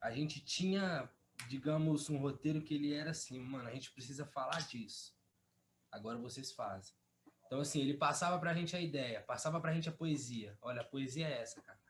A 0.00 0.10
gente 0.10 0.44
tinha, 0.44 1.08
digamos, 1.48 2.10
um 2.10 2.18
roteiro 2.18 2.62
que 2.62 2.74
ele 2.74 2.92
era 2.92 3.12
assim, 3.12 3.38
mano, 3.38 3.68
a 3.68 3.72
gente 3.72 3.92
precisa 3.92 4.26
falar 4.26 4.66
disso. 4.66 5.16
Agora 5.90 6.18
vocês 6.18 6.50
fazem. 6.52 6.92
Então, 7.46 7.60
assim, 7.60 7.80
ele 7.80 7.94
passava 7.94 8.38
pra 8.40 8.54
gente 8.54 8.74
a 8.74 8.80
ideia, 8.80 9.22
passava 9.22 9.60
pra 9.60 9.72
gente 9.72 9.88
a 9.88 9.92
poesia. 9.92 10.58
Olha, 10.60 10.80
a 10.80 10.84
poesia 10.84 11.28
é 11.28 11.42
essa, 11.42 11.60
cara. 11.62 11.80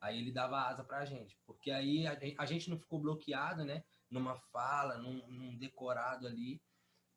Aí 0.00 0.18
ele 0.18 0.32
dava 0.32 0.58
asa 0.58 0.84
pra 0.84 1.04
gente, 1.04 1.38
porque 1.44 1.70
aí 1.70 2.04
a 2.38 2.46
gente 2.46 2.70
não 2.70 2.78
ficou 2.78 3.00
bloqueado, 3.00 3.64
né? 3.64 3.84
Numa 4.10 4.36
fala, 4.36 4.98
num, 4.98 5.26
num, 5.28 5.56
decorado 5.56 6.26
ali, 6.26 6.62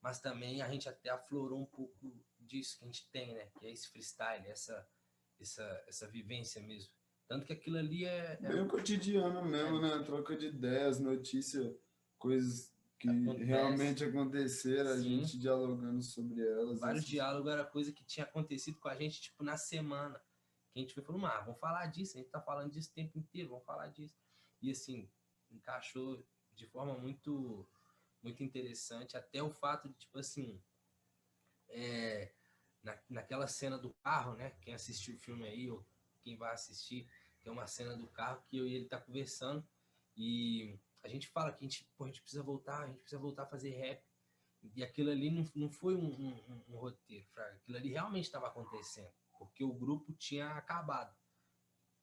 mas 0.02 0.20
também 0.20 0.62
a 0.62 0.70
gente 0.70 0.88
até 0.90 1.10
aflorou 1.10 1.62
um 1.62 1.66
pouco 1.66 2.14
disso 2.40 2.78
que 2.78 2.84
a 2.84 2.88
gente 2.88 3.10
tem, 3.12 3.34
né? 3.34 3.50
Que 3.60 3.68
é 3.68 3.72
esse 3.72 3.90
freestyle, 3.90 4.48
essa, 4.48 4.88
essa, 5.40 5.84
essa 5.88 6.08
vivência 6.08 6.62
mesmo. 6.62 6.92
Tanto 7.28 7.46
que 7.46 7.54
aquilo 7.54 7.78
ali 7.78 8.06
é... 8.06 8.40
é 8.42 8.54
Bem 8.54 8.68
cotidiano 8.68 9.46
mesmo, 9.46 9.78
é. 9.86 9.98
né? 9.98 10.04
Troca 10.04 10.36
de 10.36 10.48
ideias, 10.48 11.00
notícia, 11.00 11.78
coisas 12.18 12.74
que 12.98 13.08
Acontece. 13.08 13.46
realmente 13.46 14.04
aconteceram, 14.04 14.90
Sim. 14.96 14.98
a 14.98 15.02
gente 15.02 15.40
dialogando 15.40 16.02
sobre 16.02 16.42
elas. 16.42 16.80
Vários 16.80 17.04
assim. 17.04 17.12
diálogos 17.12 17.52
era 17.52 17.64
coisa 17.64 17.94
que 17.94 18.04
tinha 18.04 18.26
acontecido 18.26 18.78
com 18.80 18.90
a 18.90 18.96
gente, 18.96 19.22
tipo, 19.22 19.42
na 19.42 19.58
semana. 19.58 20.22
Que 20.74 20.80
a 20.80 20.82
gente 20.82 20.94
foi 20.94 21.04
falando, 21.04 21.26
ah, 21.26 21.42
vamos 21.42 21.60
falar 21.60 21.86
disso, 21.88 22.18
a 22.18 22.20
gente 22.20 22.30
tá 22.30 22.42
falando 22.42 22.72
disso 22.72 22.90
o 22.92 22.94
tempo 22.94 23.18
inteiro, 23.18 23.50
vamos 23.50 23.64
falar 23.64 23.88
disso. 23.88 24.18
E 24.62 24.70
assim, 24.70 25.10
encaixou 25.50 26.26
de 26.60 26.68
forma 26.68 26.98
muito 26.98 27.68
muito 28.22 28.44
interessante, 28.44 29.16
até 29.16 29.42
o 29.42 29.50
fato 29.50 29.88
de, 29.88 29.96
tipo 29.96 30.20
assim, 30.20 30.62
é, 31.70 32.34
na, 32.84 33.00
naquela 33.10 33.48
cena 33.48 33.78
do 33.78 33.94
carro, 33.94 34.36
né? 34.36 34.52
Quem 34.62 34.74
assistiu 34.74 35.16
o 35.16 35.20
filme 35.20 35.48
aí, 35.48 35.70
ou 35.70 35.86
quem 36.22 36.36
vai 36.36 36.54
assistir, 36.54 37.10
tem 37.42 37.50
uma 37.50 37.66
cena 37.66 37.96
do 37.96 38.08
carro 38.08 38.44
que 38.50 38.58
eu 38.58 38.68
e 38.68 38.74
ele 38.74 38.90
tá 38.90 39.00
conversando 39.00 39.66
e 40.18 40.78
a 41.02 41.08
gente 41.08 41.30
fala 41.30 41.54
que 41.54 41.64
a 41.64 41.68
gente, 41.68 41.90
pô, 41.98 42.04
a 42.04 42.08
gente 42.08 42.22
precisa 42.22 42.44
voltar, 42.44 42.84
a 42.84 42.88
gente 42.88 43.00
precisa 43.00 43.22
voltar 43.22 43.44
a 43.44 43.48
fazer 43.48 43.70
rap. 43.70 44.04
E 44.76 44.84
aquilo 44.84 45.10
ali 45.10 45.32
não, 45.32 45.46
não 45.56 45.72
foi 45.72 45.96
um, 45.96 46.12
um, 46.12 46.64
um 46.68 46.78
roteiro, 46.78 47.26
aquilo 47.38 47.78
ali 47.78 47.92
realmente 47.92 48.26
estava 48.26 48.48
acontecendo, 48.48 49.10
porque 49.38 49.64
o 49.64 49.72
grupo 49.72 50.12
tinha 50.12 50.50
acabado, 50.50 51.16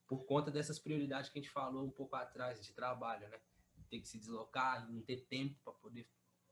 por 0.07 0.25
conta 0.25 0.51
dessas 0.51 0.79
prioridades 0.79 1.29
que 1.29 1.39
a 1.39 1.43
gente 1.43 1.53
falou 1.53 1.85
um 1.85 1.91
pouco 1.91 2.17
atrás 2.17 2.65
de 2.65 2.73
trabalho, 2.73 3.29
né? 3.29 3.39
Ter 3.87 4.01
que 4.01 4.09
se 4.09 4.19
deslocar, 4.19 4.91
não 4.91 5.01
ter 5.03 5.27
tempo 5.27 5.59
para 5.65 5.73
poder 5.75 6.09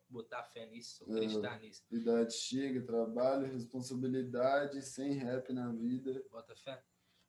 botar 0.09 0.43
fé 0.45 0.67
nisso, 0.67 1.05
acreditar 1.05 1.57
é, 1.57 1.67
nisso. 1.67 1.83
Idade 1.91 2.35
chega, 2.35 2.81
trabalho, 2.83 3.53
responsabilidade, 3.53 4.83
sem 4.83 5.13
rap 5.15 5.53
na 5.53 5.73
vida. 5.73 6.25
Bota 6.31 6.55
fé. 6.57 6.83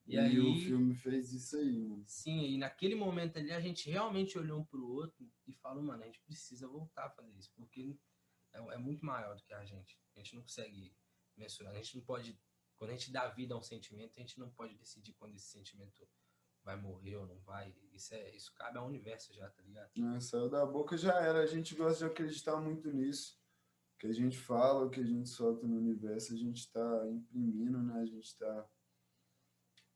E, 0.05 0.13
e 0.15 0.19
aí, 0.19 0.39
o 0.39 0.55
filme 0.59 0.93
fez 0.93 1.33
isso 1.33 1.57
aí, 1.57 1.79
mano. 1.79 2.03
Sim, 2.07 2.45
e 2.45 2.57
naquele 2.57 2.93
momento 2.93 3.37
ali 3.37 3.51
a 3.51 3.59
gente 3.59 3.89
realmente 3.89 4.37
olhou 4.37 4.59
um 4.59 4.65
pro 4.65 4.87
outro 4.87 5.27
e 5.47 5.53
falou, 5.53 5.81
mano, 5.81 6.03
a 6.03 6.05
gente 6.05 6.21
precisa 6.21 6.67
voltar 6.67 7.05
a 7.05 7.09
fazer 7.09 7.33
isso, 7.33 7.51
porque 7.55 7.97
é, 8.53 8.59
é 8.59 8.77
muito 8.77 9.03
maior 9.03 9.35
do 9.35 9.43
que 9.43 9.53
a 9.53 9.65
gente. 9.65 9.99
A 10.15 10.19
gente 10.19 10.35
não 10.35 10.43
consegue 10.43 10.95
mensurar, 11.35 11.73
a 11.73 11.75
gente 11.75 11.95
não 11.97 12.03
pode, 12.03 12.39
quando 12.77 12.91
a 12.91 12.93
gente 12.93 13.11
dá 13.11 13.27
vida 13.29 13.55
a 13.55 13.57
um 13.57 13.63
sentimento, 13.63 14.13
a 14.17 14.21
gente 14.21 14.39
não 14.39 14.51
pode 14.51 14.75
decidir 14.75 15.13
quando 15.13 15.35
esse 15.35 15.47
sentimento 15.47 16.07
vai 16.65 16.75
morrer 16.75 17.15
ou 17.15 17.27
não 17.27 17.39
vai. 17.41 17.73
Isso, 17.93 18.13
é, 18.15 18.35
isso 18.35 18.53
cabe 18.55 18.79
ao 18.79 18.87
universo 18.87 19.31
já, 19.33 19.47
tá 19.49 19.61
ligado? 19.61 19.91
É, 20.15 20.19
saiu 20.19 20.49
da 20.49 20.65
boca 20.65 20.97
já 20.97 21.13
era. 21.21 21.43
A 21.43 21.45
gente 21.45 21.75
gosta 21.75 21.99
de 21.99 22.11
acreditar 22.11 22.59
muito 22.59 22.91
nisso. 22.91 23.39
O 23.95 23.99
que 23.99 24.07
a 24.07 24.13
gente 24.13 24.37
fala, 24.37 24.83
o 24.83 24.89
que 24.89 24.99
a 24.99 25.05
gente 25.05 25.29
solta 25.29 25.65
no 25.65 25.77
universo, 25.77 26.33
a 26.33 26.37
gente 26.37 26.57
está 26.57 27.07
imprimindo, 27.07 27.81
né? 27.81 28.01
A 28.01 28.05
gente 28.05 28.25
está 28.25 28.67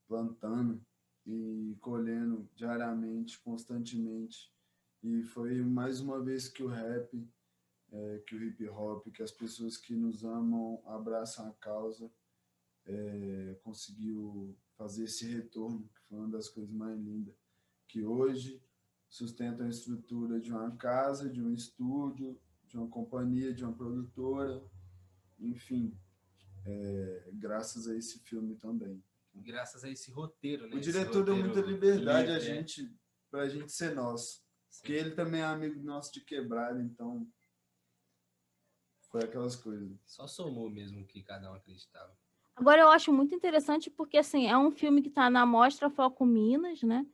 plantando 0.08 0.82
e 1.26 1.76
colhendo 1.82 2.48
diariamente, 2.56 3.40
constantemente. 3.40 4.54
E 5.04 5.24
foi 5.24 5.62
mais 5.62 6.00
uma 6.00 6.22
vez 6.24 6.48
que 6.48 6.64
o 6.64 6.68
rap, 6.68 7.28
é, 7.92 8.20
que 8.20 8.36
o 8.36 8.44
hip 8.44 8.68
hop, 8.70 9.08
que 9.12 9.24
as 9.24 9.32
pessoas 9.32 9.76
que 9.76 9.96
nos 9.96 10.24
amam 10.24 10.82
abraçam 10.86 11.48
a 11.48 11.54
causa, 11.54 12.12
é, 12.86 13.56
conseguiu 13.64 14.58
fazer 14.80 15.04
esse 15.04 15.28
retorno, 15.28 15.90
que 15.94 16.02
foi 16.08 16.18
uma 16.18 16.30
das 16.30 16.48
coisas 16.48 16.74
mais 16.74 16.98
lindas, 16.98 17.36
que 17.86 18.06
hoje 18.06 18.64
sustenta 19.10 19.66
a 19.66 19.70
estrutura 19.70 20.40
de 20.40 20.54
uma 20.54 20.74
casa, 20.78 21.30
de 21.30 21.42
um 21.42 21.52
estúdio, 21.54 22.40
de 22.66 22.78
uma 22.78 22.88
companhia, 22.88 23.54
de 23.54 23.66
uma 23.66 23.74
produtora, 23.74 24.64
enfim, 25.38 25.94
é, 26.66 27.30
graças 27.34 27.90
a 27.90 27.96
esse 27.98 28.20
filme 28.20 28.56
também. 28.56 29.04
Graças 29.36 29.84
a 29.84 29.90
esse 29.90 30.12
roteiro, 30.12 30.68
né? 30.70 30.78
O 30.78 30.80
diretor 30.80 31.26
deu 31.26 31.36
muita 31.36 31.60
liberdade 31.60 32.30
a 32.30 32.34
né? 32.36 32.40
gente, 32.40 32.98
para 33.30 33.42
a 33.42 33.50
gente 33.50 33.72
ser 33.74 33.94
nosso. 33.94 34.42
Sim. 34.70 34.82
Porque 34.82 34.94
ele 34.94 35.12
também 35.12 35.42
é 35.42 35.46
amigo 35.46 35.82
nosso 35.84 36.14
de 36.14 36.22
quebrada, 36.22 36.82
então 36.82 37.28
foi 39.12 39.24
aquelas 39.24 39.58
coisas. 39.58 39.92
Só 40.06 40.26
somou 40.26 40.70
mesmo 40.70 41.06
que 41.06 41.22
cada 41.22 41.52
um 41.52 41.56
acreditava. 41.56 42.18
Agora, 42.60 42.82
eu 42.82 42.90
acho 42.90 43.14
muito 43.14 43.34
interessante 43.34 43.90
porque, 43.90 44.18
assim, 44.18 44.48
é 44.48 44.58
um 44.58 44.70
filme 44.70 45.02
que 45.02 45.08
está 45.08 45.30
na 45.30 45.46
Mostra 45.46 45.90
Foco 45.90 46.26
Minas, 46.26 46.84
né? 46.84 47.06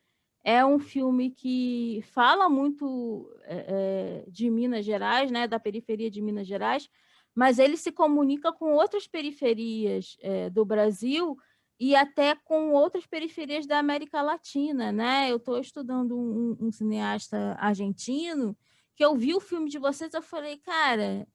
É 0.44 0.66
um 0.66 0.80
filme 0.80 1.30
que 1.30 2.04
fala 2.12 2.50
muito 2.50 3.32
é, 3.44 4.26
de 4.28 4.50
Minas 4.50 4.84
Gerais, 4.84 5.30
né? 5.30 5.48
Da 5.48 5.60
periferia 5.60 6.10
de 6.10 6.20
Minas 6.20 6.48
Gerais, 6.48 6.90
mas 7.36 7.60
ele 7.60 7.78
se 7.78 7.92
comunica 7.92 8.52
com 8.52 8.74
outras 8.74 9.06
periferias 9.06 10.18
é, 10.20 10.50
do 10.50 10.66
Brasil 10.66 11.38
e 11.80 11.96
até 11.96 12.34
com 12.34 12.72
outras 12.72 13.06
periferias 13.06 13.68
da 13.68 13.78
América 13.78 14.24
Latina, 14.24 14.92
né? 14.92 15.32
Eu 15.32 15.38
estou 15.38 15.60
estudando 15.60 16.18
um, 16.18 16.58
um, 16.60 16.72
cineasta 16.72 17.56
argentino 17.60 18.58
que 18.96 19.06
eu 19.06 19.16
vi 19.16 19.36
o 19.36 19.40
filme 19.40 19.70
de 19.70 19.78
vocês, 19.78 20.12
eu 20.14 20.24
falei, 20.24 20.58
cara, 20.58 21.28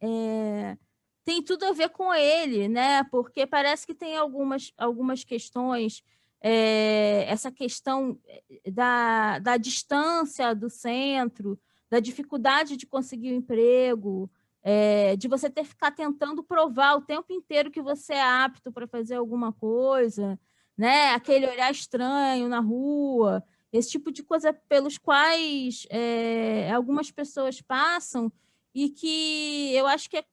é 0.00 0.78
tem 1.24 1.42
tudo 1.42 1.64
a 1.64 1.72
ver 1.72 1.90
com 1.90 2.12
ele, 2.12 2.68
né? 2.68 3.04
Porque 3.04 3.46
parece 3.46 3.86
que 3.86 3.94
tem 3.94 4.16
algumas, 4.16 4.72
algumas 4.76 5.24
questões, 5.24 6.02
é, 6.40 7.24
essa 7.28 7.50
questão 7.52 8.18
eh, 8.26 8.70
da, 8.70 9.38
da 9.38 9.56
distância 9.56 10.54
do 10.54 10.68
centro, 10.68 11.58
da 11.88 12.00
dificuldade 12.00 12.76
de 12.76 12.86
conseguir 12.86 13.32
um 13.32 13.36
emprego, 13.36 14.30
é, 14.62 15.16
de 15.16 15.28
você 15.28 15.50
ter 15.50 15.62
que 15.62 15.70
ficar 15.70 15.90
tentando 15.90 16.42
provar 16.42 16.96
o 16.96 17.02
tempo 17.02 17.32
inteiro 17.32 17.70
que 17.70 17.82
você 17.82 18.14
é 18.14 18.22
apto 18.22 18.72
para 18.72 18.86
fazer 18.86 19.16
alguma 19.16 19.52
coisa, 19.52 20.38
né? 20.76 21.10
Aquele 21.10 21.46
olhar 21.46 21.70
estranho 21.70 22.48
na 22.48 22.60
rua, 22.60 23.44
esse 23.72 23.90
tipo 23.90 24.12
de 24.12 24.22
coisa 24.22 24.52
pelos 24.52 24.98
quais 24.98 25.86
é, 25.90 26.70
algumas 26.72 27.10
pessoas 27.10 27.60
passam 27.60 28.32
e 28.74 28.88
que 28.88 29.74
eu 29.74 29.86
acho 29.86 30.08
que 30.08 30.18
é, 30.18 30.24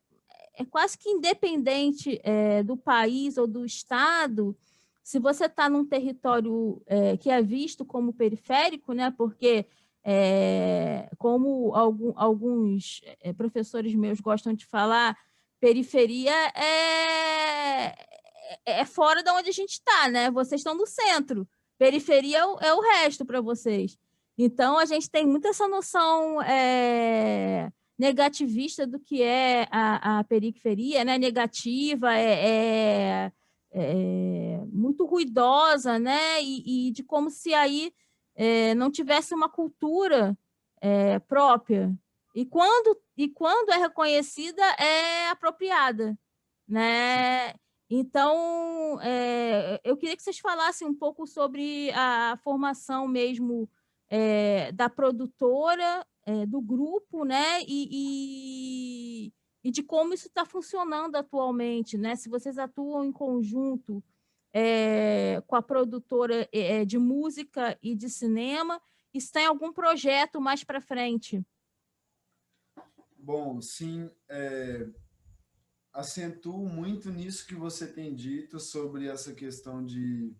é 0.59 0.65
quase 0.65 0.97
que 0.97 1.09
independente 1.09 2.19
é, 2.21 2.61
do 2.61 2.75
país 2.75 3.37
ou 3.37 3.47
do 3.47 3.65
estado, 3.65 4.55
se 5.01 5.17
você 5.17 5.45
está 5.45 5.69
num 5.69 5.85
território 5.85 6.81
é, 6.85 7.15
que 7.17 7.31
é 7.31 7.41
visto 7.41 7.85
como 7.85 8.13
periférico, 8.13 8.93
né, 8.93 9.09
porque 9.17 9.65
é, 10.03 11.09
como 11.17 11.73
algum, 11.73 12.13
alguns 12.15 13.01
é, 13.21 13.31
professores 13.31 13.95
meus 13.95 14.19
gostam 14.19 14.53
de 14.53 14.65
falar, 14.65 15.17
periferia 15.61 16.33
é, 16.53 17.95
é, 18.65 18.81
é 18.81 18.85
fora 18.85 19.23
de 19.23 19.31
onde 19.31 19.49
a 19.49 19.53
gente 19.53 19.71
está, 19.71 20.09
né? 20.09 20.31
Vocês 20.31 20.61
estão 20.61 20.75
no 20.75 20.85
centro. 20.85 21.47
Periferia 21.77 22.39
é 22.39 22.45
o, 22.45 22.59
é 22.59 22.73
o 22.73 22.81
resto 22.81 23.25
para 23.25 23.41
vocês. 23.41 23.97
Então, 24.37 24.77
a 24.77 24.85
gente 24.85 25.09
tem 25.09 25.25
muita 25.25 25.49
essa 25.49 25.67
noção 25.67 26.41
é, 26.41 27.71
negativista 27.99 28.87
do 28.87 28.97
que 28.97 29.21
é 29.21 29.67
a, 29.69 30.19
a 30.19 30.23
periferia, 30.23 31.03
né? 31.03 31.17
negativa, 31.17 32.15
é, 32.15 32.47
é, 32.47 33.31
é 33.73 34.61
muito 34.71 35.05
ruidosa, 35.05 35.99
né? 35.99 36.41
E, 36.41 36.87
e, 36.87 36.91
de 36.91 37.03
como 37.03 37.29
se 37.29 37.53
aí 37.53 37.91
é, 38.35 38.73
não 38.73 38.89
tivesse 38.89 39.35
uma 39.35 39.49
cultura 39.49 40.37
é, 40.81 41.19
própria. 41.19 41.93
E 42.33 42.45
quando, 42.45 42.97
e 43.17 43.27
quando 43.27 43.71
é 43.71 43.77
reconhecida, 43.77 44.63
é 44.79 45.27
apropriada. 45.27 46.17
Né? 46.65 47.53
Então, 47.89 48.99
é, 49.01 49.81
eu 49.83 49.97
queria 49.97 50.15
que 50.15 50.23
vocês 50.23 50.39
falassem 50.39 50.87
um 50.87 50.95
pouco 50.95 51.27
sobre 51.27 51.91
a 51.91 52.39
formação 52.43 53.07
mesmo 53.07 53.69
é, 54.09 54.71
da 54.71 54.87
produtora, 54.87 56.05
é, 56.29 56.45
do 56.45 56.61
grupo, 56.61 57.25
né? 57.25 57.63
E, 57.63 57.87
e, 57.91 59.33
e 59.63 59.71
de 59.71 59.81
como 59.81 60.13
isso 60.13 60.27
está 60.27 60.45
funcionando 60.45 61.15
atualmente, 61.15 61.97
né? 61.97 62.15
Se 62.15 62.29
vocês 62.29 62.59
atuam 62.59 63.03
em 63.03 63.11
conjunto 63.11 64.03
é, 64.53 65.41
com 65.47 65.55
a 65.55 65.61
produtora 65.61 66.47
é, 66.51 66.85
de 66.85 66.99
música 66.99 67.77
e 67.81 67.95
de 67.95 68.09
cinema, 68.09 68.79
se 69.19 69.31
tem 69.31 69.47
algum 69.47 69.73
projeto 69.73 70.39
mais 70.39 70.63
para 70.63 70.79
frente? 70.79 71.43
Bom, 73.17 73.59
sim, 73.59 74.09
é, 74.29 74.87
acentuo 75.91 76.69
muito 76.69 77.09
nisso 77.09 77.47
que 77.47 77.55
você 77.55 77.91
tem 77.91 78.13
dito 78.13 78.59
sobre 78.59 79.07
essa 79.07 79.33
questão 79.33 79.83
de 79.83 80.31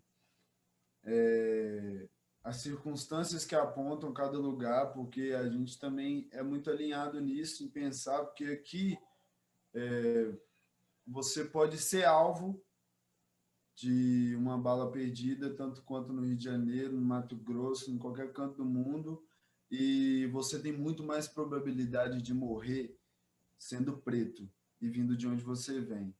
é, 1.04 2.08
as 2.42 2.56
circunstâncias 2.56 3.44
que 3.44 3.54
apontam 3.54 4.12
cada 4.12 4.38
lugar, 4.38 4.92
porque 4.92 5.34
a 5.38 5.48
gente 5.48 5.78
também 5.78 6.28
é 6.32 6.42
muito 6.42 6.70
alinhado 6.70 7.20
nisso, 7.20 7.62
em 7.62 7.68
pensar, 7.68 8.24
porque 8.24 8.44
aqui 8.44 8.98
é, 9.74 10.32
você 11.06 11.44
pode 11.44 11.76
ser 11.76 12.04
alvo 12.04 12.62
de 13.74 14.34
uma 14.36 14.58
bala 14.58 14.90
perdida, 14.90 15.54
tanto 15.54 15.82
quanto 15.82 16.12
no 16.12 16.22
Rio 16.22 16.36
de 16.36 16.44
Janeiro, 16.44 16.92
no 16.92 17.04
Mato 17.04 17.36
Grosso, 17.36 17.90
em 17.90 17.98
qualquer 17.98 18.32
canto 18.32 18.56
do 18.56 18.64
mundo, 18.64 19.22
e 19.70 20.26
você 20.32 20.58
tem 20.58 20.72
muito 20.72 21.02
mais 21.02 21.28
probabilidade 21.28 22.20
de 22.20 22.34
morrer 22.34 22.98
sendo 23.58 23.98
preto 23.98 24.50
e 24.80 24.88
vindo 24.88 25.16
de 25.16 25.26
onde 25.26 25.42
você 25.42 25.80
vem. 25.80 26.14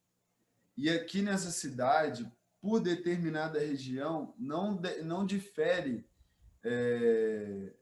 E 0.76 0.88
aqui 0.88 1.22
nessa 1.22 1.50
cidade, 1.50 2.30
por 2.60 2.80
determinada 2.80 3.58
região, 3.58 4.34
não, 4.38 4.80
não 5.04 5.26
difere 5.26 6.06
é, 6.64 7.74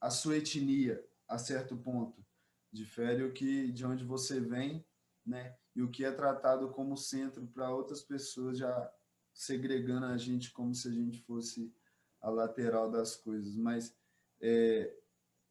a 0.00 0.10
sua 0.10 0.36
etnia 0.36 1.04
a 1.26 1.38
certo 1.38 1.76
ponto. 1.76 2.24
Difere 2.72 3.24
o 3.24 3.32
que 3.32 3.70
de 3.72 3.84
onde 3.84 4.04
você 4.04 4.40
vem, 4.40 4.84
né? 5.24 5.56
e 5.78 5.82
o 5.82 5.88
que 5.88 6.04
é 6.04 6.10
tratado 6.10 6.70
como 6.70 6.96
centro 6.96 7.46
para 7.46 7.70
outras 7.70 8.02
pessoas, 8.02 8.58
já 8.58 8.92
segregando 9.32 10.06
a 10.06 10.16
gente 10.16 10.50
como 10.50 10.74
se 10.74 10.88
a 10.88 10.90
gente 10.90 11.22
fosse 11.22 11.72
a 12.20 12.28
lateral 12.28 12.90
das 12.90 13.14
coisas. 13.14 13.54
Mas 13.54 13.96
é, 14.40 14.92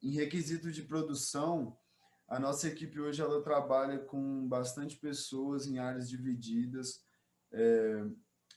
em 0.03 0.11
requisito 0.11 0.69
de 0.69 0.81
produção, 0.81 1.79
a 2.27 2.37
nossa 2.37 2.67
equipe 2.67 2.99
hoje 2.99 3.21
ela 3.21 3.41
trabalha 3.41 3.99
com 3.99 4.45
bastante 4.49 4.97
pessoas 4.97 5.65
em 5.65 5.79
áreas 5.79 6.09
divididas. 6.09 7.01
É, 7.53 8.05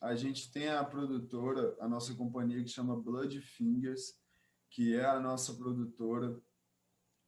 a 0.01 0.15
gente 0.15 0.51
tem 0.51 0.69
a 0.69 0.85
produtora, 0.85 1.77
a 1.81 1.89
nossa 1.89 2.15
companhia 2.15 2.63
que 2.63 2.71
chama 2.71 3.01
Blood 3.01 3.41
Fingers, 3.41 4.15
que 4.71 4.95
é 4.97 5.05
a 5.05 5.21
nossa 5.21 5.55
produtora 5.55 6.41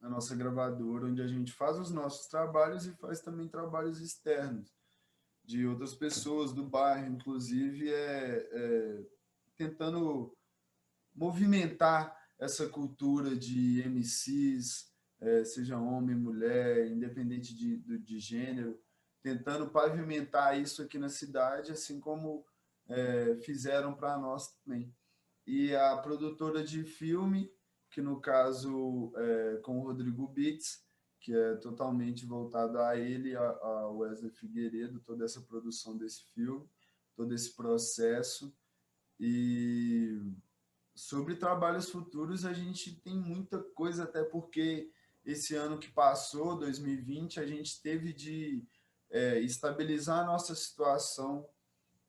a 0.03 0.09
nossa 0.09 0.35
gravadora, 0.35 1.05
onde 1.05 1.21
a 1.21 1.27
gente 1.27 1.53
faz 1.53 1.79
os 1.79 1.89
nossos 1.89 2.27
trabalhos 2.27 2.85
e 2.85 2.91
faz 2.97 3.21
também 3.21 3.47
trabalhos 3.47 4.01
externos 4.01 4.69
de 5.45 5.65
outras 5.65 5.95
pessoas 5.95 6.51
do 6.53 6.63
bairro, 6.63 7.13
inclusive 7.15 7.89
é, 7.89 8.49
é 8.51 9.05
tentando 9.55 10.35
movimentar 11.15 12.17
essa 12.37 12.67
cultura 12.67 13.35
de 13.35 13.81
MCs, 13.87 14.91
é, 15.21 15.45
seja 15.45 15.79
homem, 15.79 16.15
mulher, 16.15 16.87
independente 16.87 17.55
de, 17.55 17.77
de, 17.77 17.97
de, 17.99 18.19
gênero, 18.19 18.77
tentando 19.21 19.69
pavimentar 19.69 20.59
isso 20.59 20.81
aqui 20.81 20.97
na 20.97 21.07
cidade, 21.07 21.71
assim 21.71 21.99
como 22.01 22.45
é, 22.87 23.35
fizeram 23.37 23.93
para 23.93 24.17
nós 24.17 24.51
também. 24.63 24.93
E 25.45 25.75
a 25.75 25.97
produtora 25.97 26.63
de 26.63 26.83
filme 26.83 27.51
que 27.93 28.01
no 28.01 28.19
caso 28.19 29.13
é, 29.15 29.57
com 29.57 29.77
o 29.77 29.83
Rodrigo 29.83 30.27
Bits, 30.27 30.83
que 31.19 31.33
é 31.33 31.55
totalmente 31.57 32.25
voltado 32.25 32.79
a 32.79 32.97
ele, 32.97 33.35
a, 33.35 33.41
a 33.41 33.91
Wesley 33.91 34.31
Figueiredo, 34.31 34.99
toda 34.99 35.23
essa 35.23 35.39
produção 35.41 35.95
desse 35.95 36.23
filme, 36.33 36.67
todo 37.15 37.33
esse 37.35 37.55
processo. 37.55 38.51
E 39.19 40.19
sobre 40.95 41.35
trabalhos 41.35 41.87
futuros, 41.89 42.45
a 42.45 42.51
gente 42.51 42.99
tem 43.01 43.15
muita 43.15 43.59
coisa, 43.59 44.05
até 44.05 44.23
porque 44.23 44.91
esse 45.23 45.55
ano 45.55 45.77
que 45.77 45.91
passou, 45.91 46.57
2020, 46.57 47.39
a 47.39 47.45
gente 47.45 47.79
teve 47.79 48.11
de 48.11 48.65
é, 49.11 49.39
estabilizar 49.39 50.21
a 50.21 50.25
nossa 50.25 50.55
situação, 50.55 51.47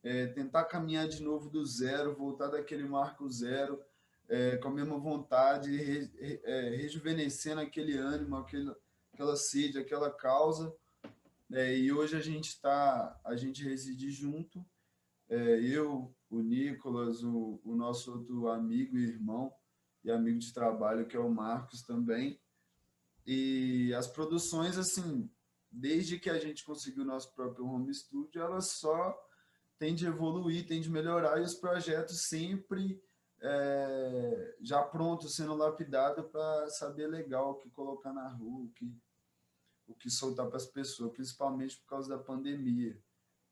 é, 0.05 0.27
tentar 0.27 0.65
caminhar 0.67 1.09
de 1.09 1.23
novo 1.23 1.49
do 1.49 1.65
zero, 1.65 2.15
voltar 2.15 2.49
daquele 2.49 2.85
marco 2.85 3.29
zero, 3.31 3.83
é, 4.29 4.59
com 4.59 4.69
a 4.69 4.73
mesma 4.73 4.99
vontade, 4.99 5.75
re, 5.75 6.11
é, 6.45 6.77
rejuvenescendo 6.77 7.63
aquele 7.63 7.97
ânimo, 7.97 8.37
aquele, 8.37 8.71
aquela 9.13 9.35
sede, 9.35 9.79
aquela 9.79 10.11
causa. 10.11 10.73
É, 11.51 11.77
e 11.77 11.91
hoje 11.91 12.17
a 12.17 12.21
gente 12.21 12.49
está, 12.49 13.19
a 13.25 13.35
gente 13.35 13.65
reside 13.65 14.11
junto, 14.11 14.65
é, 15.29 15.61
eu, 15.61 16.15
o 16.29 16.41
Nicolas, 16.43 17.23
o, 17.23 17.61
o 17.65 17.75
nosso 17.75 18.13
outro 18.13 18.49
amigo 18.49 18.99
e 18.99 19.05
irmão 19.05 19.53
e 20.05 20.11
amigo 20.11 20.39
de 20.39 20.53
trabalho, 20.53 21.07
que 21.07 21.17
é 21.17 21.21
o 21.21 21.31
Marcos 21.31 21.83
também. 21.83 22.39
E 23.27 23.95
as 23.95 24.07
produções, 24.07 24.77
assim, 24.77 25.31
desde 25.71 26.19
que 26.19 26.29
a 26.29 26.39
gente 26.39 26.63
conseguiu 26.63 27.05
o 27.05 27.07
nosso 27.07 27.35
próprio 27.35 27.67
home 27.67 27.95
studio, 27.95 28.43
elas 28.43 28.73
só 28.73 29.19
têm 29.79 29.95
de 29.95 30.07
evoluir, 30.07 30.67
têm 30.67 30.81
de 30.81 30.91
melhorar, 30.91 31.39
e 31.39 31.43
os 31.43 31.55
projetos 31.55 32.29
sempre 32.29 33.03
é, 33.41 34.57
já 34.61 34.83
pronto, 34.83 35.29
sendo 35.29 35.55
lapidado 35.55 36.25
para 36.25 36.69
saber 36.71 37.07
legal 37.07 37.53
o 37.53 37.55
que 37.57 37.71
colocar 37.71 38.13
na 38.13 38.29
rua, 38.29 38.65
o 38.65 38.71
que, 38.71 38.97
o 39.87 39.95
que 39.95 40.11
soltar 40.11 40.47
para 40.47 40.57
as 40.57 40.67
pessoas, 40.67 41.13
principalmente 41.13 41.79
por 41.79 41.87
causa 41.87 42.09
da 42.09 42.23
pandemia. 42.23 42.99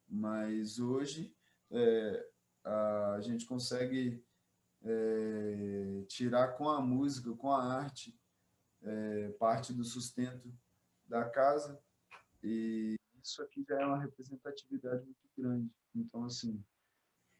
Mas 0.08 0.78
hoje 0.78 1.34
é, 1.70 2.26
a 2.64 3.18
gente 3.20 3.44
consegue 3.44 4.24
é, 4.82 6.04
tirar 6.08 6.56
com 6.56 6.68
a 6.68 6.80
música, 6.80 7.34
com 7.34 7.52
a 7.52 7.62
arte, 7.62 8.18
é, 8.82 9.28
parte 9.38 9.72
do 9.72 9.84
sustento 9.84 10.52
da 11.06 11.28
casa, 11.28 11.78
e 12.42 12.96
isso 13.26 13.42
aqui 13.42 13.64
já 13.68 13.80
é 13.80 13.86
uma 13.86 14.00
representatividade 14.00 15.04
muito 15.04 15.28
grande. 15.36 15.70
Então, 15.94 16.24
assim, 16.24 16.62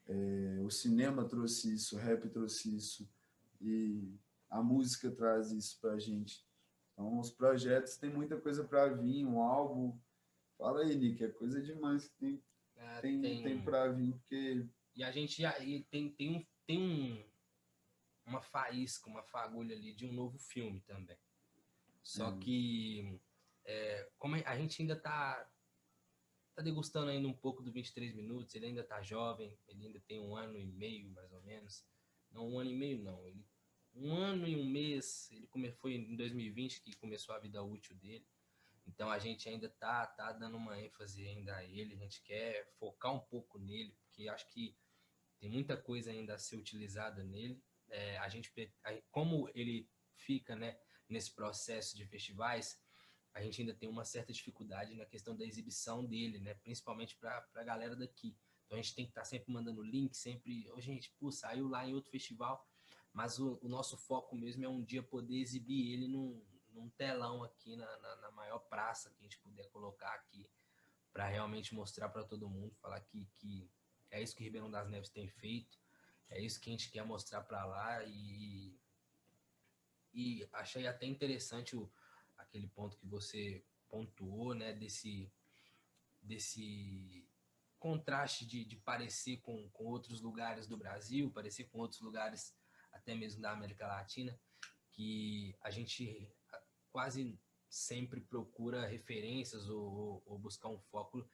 é, 0.07 0.61
o 0.63 0.71
cinema 0.71 1.27
trouxe 1.27 1.75
isso, 1.75 1.97
o 1.97 1.99
rap 1.99 2.29
trouxe 2.29 2.75
isso, 2.75 3.09
e 3.61 4.15
a 4.51 4.63
música 4.63 5.11
traz 5.11 5.53
isso 5.53 5.81
para 5.81 5.93
a 5.95 5.99
gente. 5.99 6.45
Então, 6.93 7.19
os 7.19 7.31
projetos 7.31 7.97
tem 7.97 8.11
muita 8.11 8.39
coisa 8.41 8.65
para 8.65 8.93
vir, 8.95 9.25
um 9.25 9.41
álbum. 9.41 9.99
Fala 10.59 10.83
aí, 10.83 10.95
Nick, 10.97 11.25
é 11.25 11.29
coisa 11.29 11.61
demais 11.63 12.07
que 12.07 12.15
tem, 12.17 12.43
é, 12.77 13.01
tem, 13.01 13.21
tem, 13.21 13.43
tem 13.43 13.63
para 13.63 13.91
vir, 13.91 14.13
porque... 14.13 14.67
E 14.95 15.03
a 15.03 15.11
gente 15.11 15.41
já 15.41 15.59
e 15.59 15.83
tem, 15.85 16.11
tem, 16.11 16.37
um, 16.37 16.47
tem 16.67 16.79
um, 16.79 17.25
uma 18.27 18.43
faísca, 18.43 19.09
uma 19.09 19.23
fagulha 19.23 19.75
ali 19.75 19.95
de 19.95 20.05
um 20.05 20.13
novo 20.13 20.39
filme 20.39 20.81
também. 20.83 21.17
Só 22.03 22.29
hum. 22.29 22.39
que, 22.39 23.19
é, 23.65 24.11
como 24.19 24.37
a 24.37 24.57
gente 24.57 24.83
ainda 24.83 24.95
está 24.95 25.51
tá 26.55 26.63
degustando 26.63 27.11
ainda 27.11 27.29
um 27.29 27.33
pouco 27.33 27.63
do 27.63 27.73
23 27.73 28.15
minutos, 28.15 28.55
ele 28.55 28.67
ainda 28.67 28.85
tá 28.85 29.03
jovem, 29.03 29.59
ele 29.69 29.87
ainda 29.87 30.01
tem 30.01 30.21
um 30.21 30.37
ano 30.37 30.59
e 30.59 30.67
meio, 30.67 31.11
mais 31.11 31.33
ou 31.33 31.43
menos. 31.43 31.85
Não, 32.31 32.49
um 32.49 32.59
ano 32.59 32.71
e 32.71 32.77
meio 32.77 33.03
não, 33.03 33.27
ele 33.27 33.45
um 33.95 34.15
ano 34.15 34.47
e 34.47 34.57
um 34.57 34.65
mês. 34.65 35.31
Ele 35.31 35.47
come, 35.47 35.73
foi 35.73 35.95
em 35.95 36.17
2020 36.17 36.81
que 36.81 36.97
começou 36.97 37.35
a 37.35 37.39
vida 37.39 37.63
útil 37.63 37.97
dele. 37.97 38.27
Então 38.87 39.11
a 39.11 39.19
gente 39.19 39.49
ainda 39.49 39.69
tá, 39.69 40.07
tá 40.07 40.33
dando 40.33 40.57
uma 40.57 40.81
ênfase 40.81 41.27
ainda 41.27 41.55
a 41.57 41.65
ele, 41.65 41.95
a 41.95 41.99
gente 41.99 42.21
quer 42.23 42.67
focar 42.79 43.15
um 43.15 43.21
pouco 43.21 43.59
nele, 43.59 43.97
porque 44.03 44.29
acho 44.29 44.49
que 44.51 44.77
tem 45.39 45.49
muita 45.49 45.77
coisa 45.77 46.11
ainda 46.11 46.35
a 46.35 46.39
ser 46.39 46.57
utilizada 46.57 47.23
nele. 47.23 47.63
É, 47.89 48.19
a 48.19 48.29
gente, 48.29 48.53
como 49.11 49.49
ele 49.55 49.89
fica 50.17 50.57
né, 50.57 50.79
nesse 51.09 51.33
processo 51.33 51.97
de 51.97 52.07
festivais, 52.07 52.82
a 53.35 53.41
gente 53.41 53.61
ainda 53.61 53.75
tem 53.75 53.89
uma 53.89 54.05
certa 54.05 54.33
dificuldade 54.33 54.95
na 54.95 55.07
questão 55.07 55.37
da 55.37 55.45
exibição 55.45 56.05
dele, 56.05 56.39
né? 56.39 56.55
Principalmente 56.55 57.17
para 57.17 57.47
a 57.55 57.65
galera 57.65 57.97
daqui. 57.97 58.37
Então 58.67 58.79
a 58.79 58.83
gente 58.83 58.95
tem 58.95 59.05
que 59.05 59.11
estar 59.11 59.23
tá 59.23 59.27
sempre 59.27 59.53
mandando 59.53 59.83
link, 59.83 60.15
sempre. 60.17 60.71
Oh, 60.71 60.81
gente, 60.81 61.15
pô, 61.19 61.31
saiu 61.31 61.69
lá 61.69 61.87
em 61.87 61.95
outro 61.95 62.11
festival, 62.11 62.67
mas 63.13 63.39
o, 63.39 63.59
o, 63.63 63.69
nosso 63.69 63.97
foco 63.97 64.37
mesmo 64.37 64.65
é 64.65 64.69
um 64.69 64.83
dia 64.83 65.03
poder 65.03 65.37
exibir 65.37 65.93
ele 65.93 66.09
num, 66.09 66.45
num 66.71 66.91
telão 66.91 67.43
aqui 67.43 67.75
na, 67.77 67.99
na, 67.99 68.17
na, 68.17 68.31
maior 68.33 68.59
praça 68.59 69.11
que 69.11 69.21
a 69.21 69.23
gente 69.23 69.39
puder 69.39 69.69
colocar 69.69 70.13
aqui, 70.15 70.49
para 71.13 71.27
realmente 71.27 71.75
mostrar 71.75 72.09
para 72.09 72.25
todo 72.25 72.49
mundo, 72.49 72.75
falar 72.81 73.01
que, 73.01 73.27
que 73.37 73.71
é 74.11 74.23
isso 74.23 74.35
que 74.35 74.45
Ribeirão 74.45 74.71
das 74.71 74.89
Neves 74.89 75.11
tem 75.11 75.29
feito, 75.29 75.79
é 76.31 76.41
isso 76.41 76.59
que 76.59 76.71
a 76.71 76.73
gente 76.73 76.91
quer 76.91 77.05
mostrar 77.05 77.43
para 77.43 77.65
lá 77.67 78.03
e, 78.05 78.75
e 80.15 80.49
achei 80.53 80.87
até 80.87 81.05
interessante 81.05 81.77
o, 81.77 81.91
aquele 82.53 82.69
ponto 82.69 82.99
que 82.99 83.07
você 83.07 83.65
pontuou, 83.89 84.55
né, 84.55 84.75
desse, 84.75 85.33
desse 86.21 87.27
contraste 87.79 88.47
de, 88.47 88.63
de 88.63 88.77
parecer 88.77 89.39
com, 89.39 89.71
com 89.71 89.85
outros 89.85 90.21
lugares 90.21 90.67
do 90.67 90.77
Brasil, 90.77 91.31
parecer 91.31 91.65
com 91.65 91.79
outros 91.79 92.03
lugares 92.03 92.55
até 92.93 93.15
mesmo 93.15 93.41
da 93.41 93.53
América 93.53 93.87
Latina, 93.87 94.39
que 94.91 95.57
a 95.63 95.71
gente 95.71 96.31
quase 96.91 97.41
sempre 97.71 98.21
procura 98.21 98.87
referências 98.87 99.67
ou, 99.71 100.23
ou, 100.27 100.39
buscar 100.39 100.69
um 100.69 100.79
foco 100.79 101.27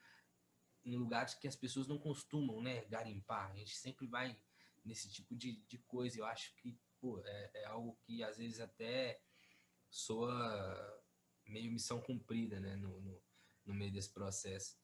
em 0.85 0.95
lugares 0.95 1.33
que 1.33 1.49
as 1.49 1.55
pessoas 1.57 1.85
não 1.85 1.99
costumam 1.99 2.61
né, 2.61 2.85
garimpar. 2.85 3.51
A 3.51 3.55
gente 3.55 3.75
sempre 3.75 4.07
vai 4.07 4.39
nesse 4.85 5.11
tipo 5.11 5.35
de, 5.35 5.57
de 5.67 5.77
coisa. 5.79 6.17
Eu 6.17 6.25
acho 6.25 6.55
que 6.55 6.79
pô, 7.01 7.21
é, 7.25 7.51
é 7.55 7.65
algo 7.65 7.97
que 8.05 8.23
às 8.23 8.37
vezes 8.37 8.61
até 8.61 9.21
soa 9.89 10.98
meio 11.49 11.71
missão 11.71 12.01
cumprida 12.01 12.59
né, 12.59 12.75
no, 12.75 12.99
no, 13.01 13.21
no 13.65 13.73
meio 13.73 13.91
desse 13.91 14.09
processo. 14.09 14.77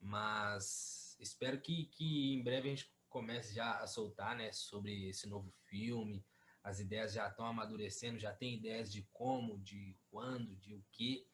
Mas 0.00 1.16
espero 1.20 1.60
que, 1.60 1.86
que 1.86 2.34
em 2.34 2.42
breve 2.42 2.68
a 2.68 2.74
gente 2.74 2.92
comece 3.08 3.54
já 3.54 3.78
a 3.78 3.86
soltar 3.86 4.36
né, 4.36 4.52
sobre 4.52 5.08
esse 5.08 5.28
novo 5.28 5.52
filme. 5.66 6.24
As 6.62 6.80
ideias 6.80 7.12
já 7.12 7.28
estão 7.28 7.46
amadurecendo, 7.46 8.18
já 8.18 8.32
tem 8.32 8.54
ideias 8.54 8.90
de 8.90 9.02
como, 9.12 9.58
de 9.58 9.96
quando, 10.10 10.56
de 10.56 10.74
o 10.74 10.84
que, 10.92 11.26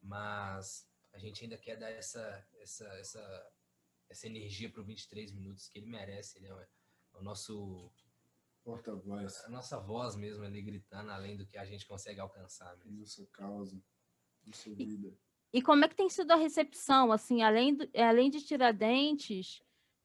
mas 0.00 0.88
a 1.12 1.18
gente 1.18 1.42
ainda 1.42 1.58
quer 1.58 1.76
dar 1.76 1.90
essa, 1.90 2.46
essa, 2.60 2.86
essa, 2.98 3.52
essa 4.08 4.26
energia 4.26 4.70
para 4.70 4.80
o 4.80 4.84
23 4.84 5.32
minutos 5.32 5.68
que 5.68 5.78
ele 5.78 5.88
merece. 5.88 6.38
Ele 6.38 6.46
é 6.46 6.54
o, 6.54 6.60
é 6.60 6.68
o 7.14 7.22
nosso 7.22 7.92
porta-voz. 8.62 9.44
A 9.44 9.48
nossa 9.48 9.78
voz 9.78 10.14
mesmo 10.16 10.44
ali 10.44 10.62
gritando, 10.62 11.10
além 11.10 11.36
do 11.36 11.46
que 11.46 11.58
a 11.58 11.64
gente 11.64 11.86
consegue 11.86 12.20
alcançar. 12.20 12.76
Mesmo. 12.78 13.00
Nossa 13.00 13.26
causa, 13.26 13.82
vida. 14.58 15.08
E, 15.52 15.58
e 15.58 15.62
como 15.62 15.84
é 15.84 15.88
que 15.88 15.96
tem 15.96 16.08
sido 16.08 16.30
a 16.30 16.36
recepção, 16.36 17.12
assim, 17.12 17.42
além, 17.42 17.74
do, 17.74 17.88
além 17.94 18.30
de 18.30 18.42
Tiradentes, 18.42 19.62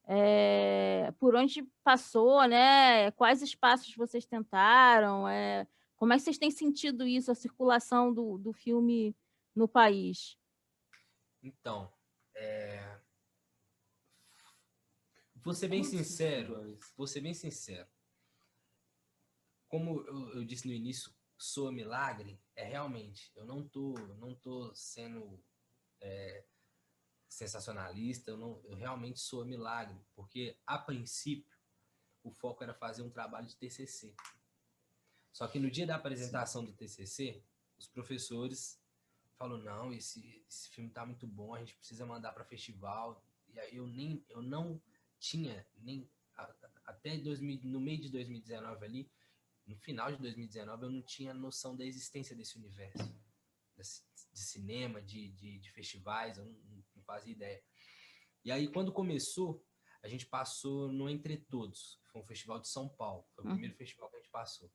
é, 0.07 1.11
por 1.19 1.35
onde 1.35 1.63
passou, 1.83 2.47
né? 2.47 3.11
Quais 3.11 3.41
espaços 3.41 3.93
vocês 3.95 4.25
tentaram? 4.25 5.27
É, 5.27 5.67
como 5.95 6.13
é 6.13 6.17
que 6.17 6.23
vocês 6.23 6.37
têm 6.37 6.51
sentido 6.51 7.07
isso, 7.07 7.31
a 7.31 7.35
circulação 7.35 8.13
do, 8.13 8.37
do 8.37 8.53
filme 8.53 9.15
no 9.55 9.67
país? 9.67 10.37
Então, 11.41 11.91
é... 12.35 12.99
vou 15.35 15.53
ser 15.53 15.67
bem 15.67 15.83
sincero, 15.83 16.77
vou 16.97 17.07
ser 17.07 17.21
bem 17.21 17.33
sincero. 17.33 17.87
Como 19.67 20.01
eu, 20.01 20.29
eu 20.35 20.45
disse 20.45 20.67
no 20.67 20.73
início, 20.73 21.13
soa 21.37 21.71
milagre, 21.71 22.39
é 22.55 22.63
realmente, 22.63 23.31
eu 23.35 23.45
não 23.45 23.67
tô, 23.67 23.93
não 24.17 24.33
tô 24.35 24.73
sendo 24.73 25.39
é, 26.01 26.45
sensacionalista, 27.27 28.31
eu, 28.31 28.37
não, 28.37 28.61
eu 28.63 28.75
realmente 28.75 29.19
sou 29.19 29.45
milagre, 29.45 29.99
porque 30.15 30.57
a 30.65 30.77
princípio 30.77 31.55
o 32.23 32.31
foco 32.31 32.63
era 32.63 32.73
fazer 32.73 33.03
um 33.03 33.09
trabalho 33.09 33.45
de 33.45 33.55
TCC. 33.55 34.15
Só 35.31 35.47
que 35.47 35.59
no 35.59 35.69
dia 35.69 35.85
da 35.85 35.95
apresentação 35.95 36.65
do 36.65 36.73
TCC, 36.73 37.43
os 37.77 37.87
professores 37.87 38.81
falaram, 39.37 39.61
não, 39.61 39.93
esse, 39.93 40.43
esse 40.49 40.69
filme 40.69 40.89
tá 40.89 41.05
muito 41.05 41.27
bom, 41.27 41.53
a 41.53 41.59
gente 41.59 41.75
precisa 41.75 42.05
mandar 42.05 42.31
para 42.31 42.43
festival. 42.45 43.23
E 43.53 43.59
aí 43.59 43.75
eu 43.75 43.85
nem, 43.85 44.25
eu 44.29 44.41
não 44.41 44.81
tinha 45.19 45.65
nem 45.77 46.09
até 46.85 47.17
2000, 47.17 47.59
no 47.63 47.79
meio 47.79 47.99
de 47.99 48.09
2019 48.09 48.85
ali, 48.85 49.11
no 49.65 49.77
final 49.77 50.11
de 50.11 50.17
2019 50.19 50.83
eu 50.83 50.91
não 50.91 51.01
tinha 51.01 51.33
noção 51.33 51.75
da 51.75 51.85
existência 51.85 52.35
desse 52.35 52.57
universo 52.57 53.03
de 54.31 54.41
cinema, 54.41 55.01
de, 55.01 55.29
de, 55.31 55.59
de 55.59 55.71
festivais, 55.71 56.37
eu 56.37 56.45
não, 56.45 56.53
não, 56.95 57.03
fazia 57.03 57.33
ideia. 57.33 57.61
E 58.43 58.51
aí, 58.51 58.67
quando 58.67 58.91
começou, 58.91 59.63
a 60.03 60.07
gente 60.07 60.25
passou 60.25 60.91
no 60.91 61.09
Entre 61.09 61.37
Todos, 61.37 61.99
que 62.01 62.09
foi 62.09 62.21
um 62.21 62.25
festival 62.25 62.59
de 62.59 62.67
São 62.67 62.87
Paulo. 62.87 63.25
Foi 63.33 63.43
o 63.43 63.47
uhum. 63.47 63.53
primeiro 63.53 63.75
festival 63.75 64.09
que 64.09 64.17
a 64.17 64.19
gente 64.19 64.31
passou. 64.31 64.71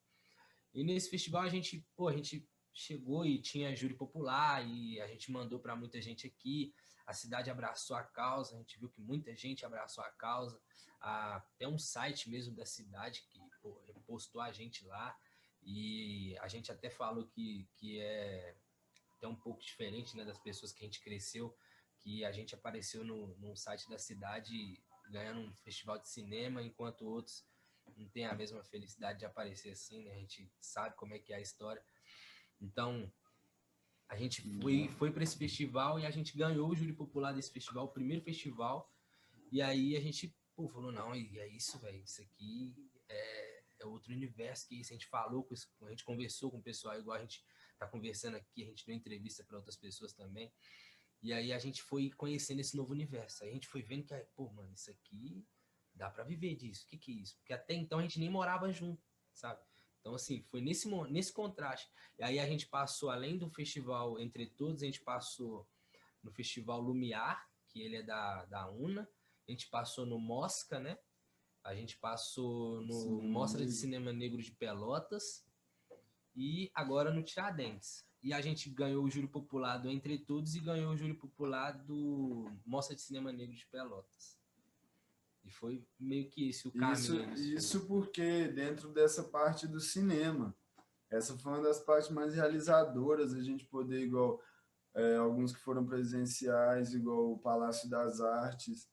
E 0.75 0.85
nesse 0.85 1.11
festival 1.11 1.43
a 1.43 1.49
gente, 1.49 1.87
pô, 1.97 2.09
a 2.09 2.17
gente 2.17 2.49
chegou 2.73 3.25
e 3.27 3.41
tinha 3.41 3.75
júri 3.75 3.95
popular 3.95 4.67
e 4.67 5.01
a 5.01 5.07
gente 5.07 5.31
mandou 5.31 5.59
para 5.59 5.77
muita 5.77 6.01
gente 6.01 6.27
aqui. 6.27 6.73
A 7.07 7.13
cidade 7.13 7.51
abraçou 7.51 7.97
a 7.97 8.05
causa, 8.05 8.55
a 8.55 8.59
gente 8.59 8.79
viu 8.79 8.89
que 8.89 9.01
muita 9.01 9.35
gente 9.35 9.65
abraçou 9.65 10.05
a 10.05 10.11
causa. 10.11 10.61
Até 11.01 11.67
um 11.67 11.79
site 11.79 12.31
mesmo 12.31 12.55
da 12.55 12.65
cidade 12.65 13.23
que 13.29 13.41
pô, 14.11 14.17
repostou 14.17 14.41
a 14.41 14.51
gente 14.51 14.85
lá. 14.85 15.17
E 15.63 16.37
a 16.39 16.49
gente 16.49 16.73
até 16.73 16.91
falou 16.91 17.27
que, 17.27 17.69
que 17.77 18.01
é 18.01 18.57
até 19.17 19.29
um 19.29 19.37
pouco 19.37 19.63
diferente 19.63 20.17
né, 20.17 20.25
das 20.25 20.39
pessoas 20.39 20.73
que 20.73 20.83
a 20.83 20.87
gente 20.87 21.01
cresceu, 21.01 21.57
que 21.99 22.25
a 22.25 22.33
gente 22.33 22.55
apareceu 22.55 23.05
no, 23.05 23.37
no 23.37 23.55
site 23.55 23.89
da 23.89 23.99
cidade 23.99 24.83
ganhando 25.11 25.41
um 25.41 25.55
festival 25.57 25.99
de 25.99 26.09
cinema, 26.09 26.63
enquanto 26.63 27.07
outros 27.07 27.45
não 27.97 28.09
têm 28.09 28.27
a 28.27 28.35
mesma 28.35 28.65
felicidade 28.65 29.19
de 29.19 29.27
aparecer 29.27 29.71
assim, 29.71 30.03
né? 30.03 30.13
A 30.13 30.19
gente 30.19 30.51
sabe 30.61 30.97
como 30.97 31.13
é 31.13 31.19
que 31.19 31.33
é 31.33 31.37
a 31.37 31.41
história. 31.41 31.83
Então, 32.61 33.13
a 34.09 34.17
gente 34.17 34.41
foi, 34.61 34.89
foi 34.89 35.11
para 35.13 35.23
esse 35.23 35.37
festival 35.37 35.99
e 35.99 36.07
a 36.07 36.11
gente 36.11 36.37
ganhou 36.37 36.71
o 36.71 36.75
júri 36.75 36.93
popular 36.93 37.33
desse 37.33 37.53
festival, 37.53 37.85
o 37.85 37.93
primeiro 37.93 38.23
festival. 38.23 38.91
E 39.53 39.61
aí 39.61 39.97
a 39.97 40.01
gente 40.01 40.35
pô, 40.55 40.69
falou, 40.69 40.93
não, 40.93 41.15
e 41.15 41.39
é 41.39 41.49
isso, 41.49 41.79
velho, 41.79 42.03
isso 42.03 42.23
aqui 42.23 42.75
é, 43.11 43.40
é 43.81 43.87
outro 43.87 44.13
universo 44.13 44.69
que 44.69 44.81
isso. 44.81 44.93
A 44.93 44.95
gente 44.95 45.07
falou, 45.07 45.45
com, 45.45 45.55
a 45.87 45.91
gente 45.91 46.05
conversou 46.05 46.51
com 46.51 46.59
o 46.59 46.63
pessoal, 46.63 46.99
igual 46.99 47.17
a 47.17 47.21
gente 47.21 47.45
tá 47.79 47.87
conversando 47.87 48.37
aqui, 48.37 48.63
a 48.63 48.67
gente 48.67 48.87
deu 48.87 48.95
entrevista 48.95 49.43
para 49.43 49.57
outras 49.57 49.77
pessoas 49.77 50.13
também. 50.13 50.53
E 51.23 51.33
aí 51.33 51.53
a 51.53 51.59
gente 51.59 51.83
foi 51.83 52.11
conhecendo 52.11 52.61
esse 52.61 52.77
novo 52.77 52.93
universo. 52.93 53.43
Aí 53.43 53.51
a 53.51 53.53
gente 53.53 53.67
foi 53.67 53.83
vendo 53.83 54.07
que, 54.07 54.15
pô, 54.35 54.51
mano, 54.51 54.73
isso 54.73 54.91
aqui 54.91 55.47
dá 55.95 56.11
para 56.11 56.25
viver 56.25 56.55
disso. 56.57 56.85
O 56.85 56.89
que 56.89 56.97
que 56.97 57.13
é 57.13 57.15
isso? 57.17 57.37
Porque 57.39 57.53
até 57.53 57.75
então 57.75 57.99
a 57.99 58.03
gente 58.03 58.19
nem 58.19 58.31
morava 58.31 58.73
junto, 58.73 59.03
sabe? 59.35 59.63
Então, 60.01 60.15
assim, 60.15 60.43
foi 60.45 60.63
nesse, 60.63 60.89
nesse 61.11 61.33
contraste. 61.33 61.91
E 62.19 62.23
aí 62.23 62.39
a 62.39 62.47
gente 62.47 62.67
passou, 62.67 63.11
além 63.11 63.37
do 63.37 63.51
festival 63.51 64.19
Entre 64.19 64.47
Todos, 64.47 64.83
a 64.83 64.87
gente 64.87 65.01
passou 65.01 65.69
no 66.23 66.33
festival 66.33 66.81
Lumiar, 66.81 67.47
que 67.69 67.83
ele 67.83 67.97
é 67.97 68.03
da, 68.03 68.47
da 68.47 68.71
UNA. 68.71 69.09
A 69.47 69.51
gente 69.51 69.69
passou 69.69 70.07
no 70.07 70.19
Mosca, 70.19 70.81
né? 70.81 70.99
A 71.63 71.75
gente 71.75 71.97
passou 71.99 72.81
no 72.83 72.93
Sim. 72.93 73.29
Mostra 73.29 73.65
de 73.65 73.73
Cinema 73.73 74.13
Negro 74.13 74.41
de 74.43 74.51
Pelotas 74.53 75.45
e 76.35 76.71
agora 76.75 77.13
no 77.13 77.23
Tiradentes. 77.23 78.05
E 78.23 78.33
a 78.33 78.41
gente 78.41 78.69
ganhou 78.69 79.05
o 79.05 79.11
júri 79.11 79.27
popular 79.27 79.79
do 79.79 79.89
Entre 79.89 80.19
Todos 80.19 80.55
e 80.55 80.61
ganhou 80.61 80.93
o 80.93 80.97
júri 80.97 81.15
popular 81.15 81.73
do 81.73 82.51
Mostra 82.67 82.95
de 82.95 83.03
Cinema 83.03 83.33
Negro 83.33 83.55
de 83.55 83.67
Pelotas. 83.67 84.39
E 85.45 85.51
foi 85.51 85.85
meio 85.99 86.29
que 86.29 86.49
esse 86.49 86.69
o 86.69 86.73
caminho. 86.73 87.33
Isso, 87.33 87.55
isso 87.55 87.87
porque 87.87 88.49
dentro 88.49 88.91
dessa 88.93 89.25
parte 89.25 89.67
do 89.67 89.81
cinema, 89.81 90.55
essa 91.11 91.37
foi 91.37 91.53
uma 91.53 91.63
das 91.63 91.81
partes 91.81 92.11
mais 92.11 92.35
realizadoras, 92.35 93.33
a 93.35 93.43
gente 93.43 93.65
poder, 93.65 94.03
igual 94.03 94.41
é, 94.95 95.17
alguns 95.17 95.53
que 95.53 95.61
foram 95.61 95.85
presenciais, 95.85 96.95
igual 96.95 97.33
o 97.33 97.39
Palácio 97.39 97.89
das 97.89 98.21
Artes, 98.21 98.89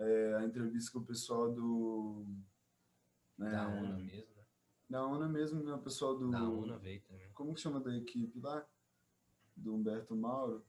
é, 0.00 0.34
a 0.36 0.44
entrevista 0.44 0.92
com 0.92 0.98
o 0.98 1.06
pessoal 1.06 1.52
do... 1.52 2.26
Né, 3.38 3.50
da 3.50 3.68
ONU 3.68 3.98
mesmo. 4.04 4.40
Da 4.90 5.06
ONU 5.06 5.28
mesmo, 5.28 5.62
né? 5.62 5.72
O 5.72 5.78
pessoal 5.78 6.18
do. 6.18 6.28
Da 6.28 6.42
ONU 6.42 6.76
veio 6.80 7.00
também. 7.02 7.30
Como 7.32 7.54
que 7.54 7.60
chama 7.60 7.78
da 7.78 7.96
equipe 7.96 8.40
lá? 8.40 8.66
Do 9.56 9.74
Humberto 9.74 10.16
Mauro? 10.16 10.64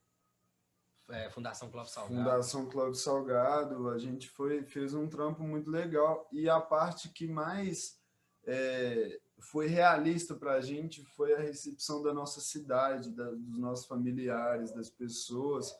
É, 1.10 1.30
Fundação 1.32 1.72
Clóvis 1.72 1.91
Salgado. 1.91 2.15
Fundação 2.15 2.70
Clóvis 2.70 3.02
Salgado. 3.02 3.89
A 3.89 3.98
gente 3.98 4.30
foi, 4.30 4.63
fez 4.63 4.94
um 4.94 5.10
trampo 5.10 5.41
muito 5.44 5.72
legal. 5.72 6.30
E 6.32 6.48
a 6.48 6.62
parte 6.62 7.10
que 7.10 7.28
mais 7.28 8.00
é, 8.46 9.20
foi 9.39 9.65
realista 9.65 10.36
para 10.36 10.54
a 10.54 10.62
gente 10.62 11.04
foi 11.04 11.34
a 11.34 11.39
recepção 11.39 12.04
da 12.04 12.13
nossa 12.13 12.39
cidade, 12.39 13.12
da, 13.12 13.32
dos 13.32 13.58
nossos 13.58 13.88
familiares, 13.88 14.72
das 14.72 14.89
pessoas 14.89 15.76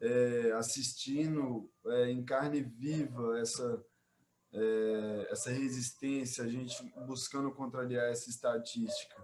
é, 0.00 0.52
assistindo 0.52 1.70
é, 1.86 2.10
em 2.10 2.24
carne 2.24 2.62
viva 2.62 3.38
essa 3.38 3.84
é, 4.52 5.28
essa 5.30 5.50
resistência, 5.50 6.44
a 6.44 6.48
gente 6.48 6.82
buscando 7.06 7.52
contrariar 7.52 8.06
essa 8.10 8.30
estatística. 8.30 9.14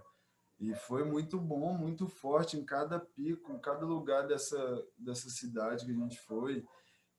E 0.59 0.73
foi 0.75 1.03
muito 1.03 1.39
bom, 1.39 1.73
muito 1.75 2.07
forte 2.07 2.55
em 2.55 2.63
cada 2.63 2.99
pico, 2.99 3.51
em 3.51 3.59
cada 3.59 3.85
lugar 3.85 4.27
dessa, 4.27 4.85
dessa 4.97 5.29
cidade 5.29 5.85
que 5.85 5.91
a 5.91 5.95
gente 5.95 6.19
foi, 6.21 6.63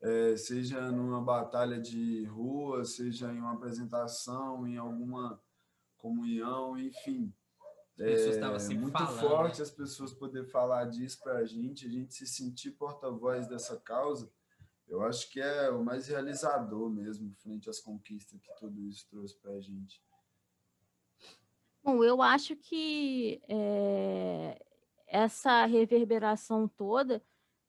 é, 0.00 0.36
seja 0.36 0.90
numa 0.92 1.20
batalha 1.20 1.80
de 1.80 2.24
rua, 2.26 2.84
seja 2.84 3.32
em 3.32 3.38
uma 3.38 3.54
apresentação, 3.54 4.66
em 4.66 4.76
alguma 4.76 5.40
comunhão, 5.96 6.78
enfim. 6.78 7.34
É 7.98 8.74
muito 8.74 8.92
falando, 8.92 9.20
forte 9.20 9.58
né? 9.58 9.62
as 9.62 9.70
pessoas 9.70 10.12
poder 10.12 10.44
falar 10.44 10.86
disso 10.86 11.20
para 11.22 11.38
a 11.38 11.44
gente, 11.44 11.86
a 11.86 11.90
gente 11.90 12.12
se 12.12 12.26
sentir 12.26 12.72
porta-voz 12.72 13.46
dessa 13.46 13.76
causa, 13.80 14.30
eu 14.88 15.02
acho 15.02 15.30
que 15.30 15.40
é 15.40 15.70
o 15.70 15.82
mais 15.82 16.08
realizador 16.08 16.90
mesmo, 16.90 17.32
frente 17.36 17.70
às 17.70 17.80
conquistas 17.80 18.40
que 18.40 18.54
tudo 18.58 18.82
isso 18.82 19.06
trouxe 19.08 19.36
para 19.38 19.52
a 19.52 19.60
gente. 19.60 20.02
Bom, 21.82 22.02
eu 22.02 22.20
acho 22.20 22.56
que 22.56 23.40
é, 23.48 24.60
essa 25.06 25.64
reverberação 25.66 26.66
toda 26.66 27.22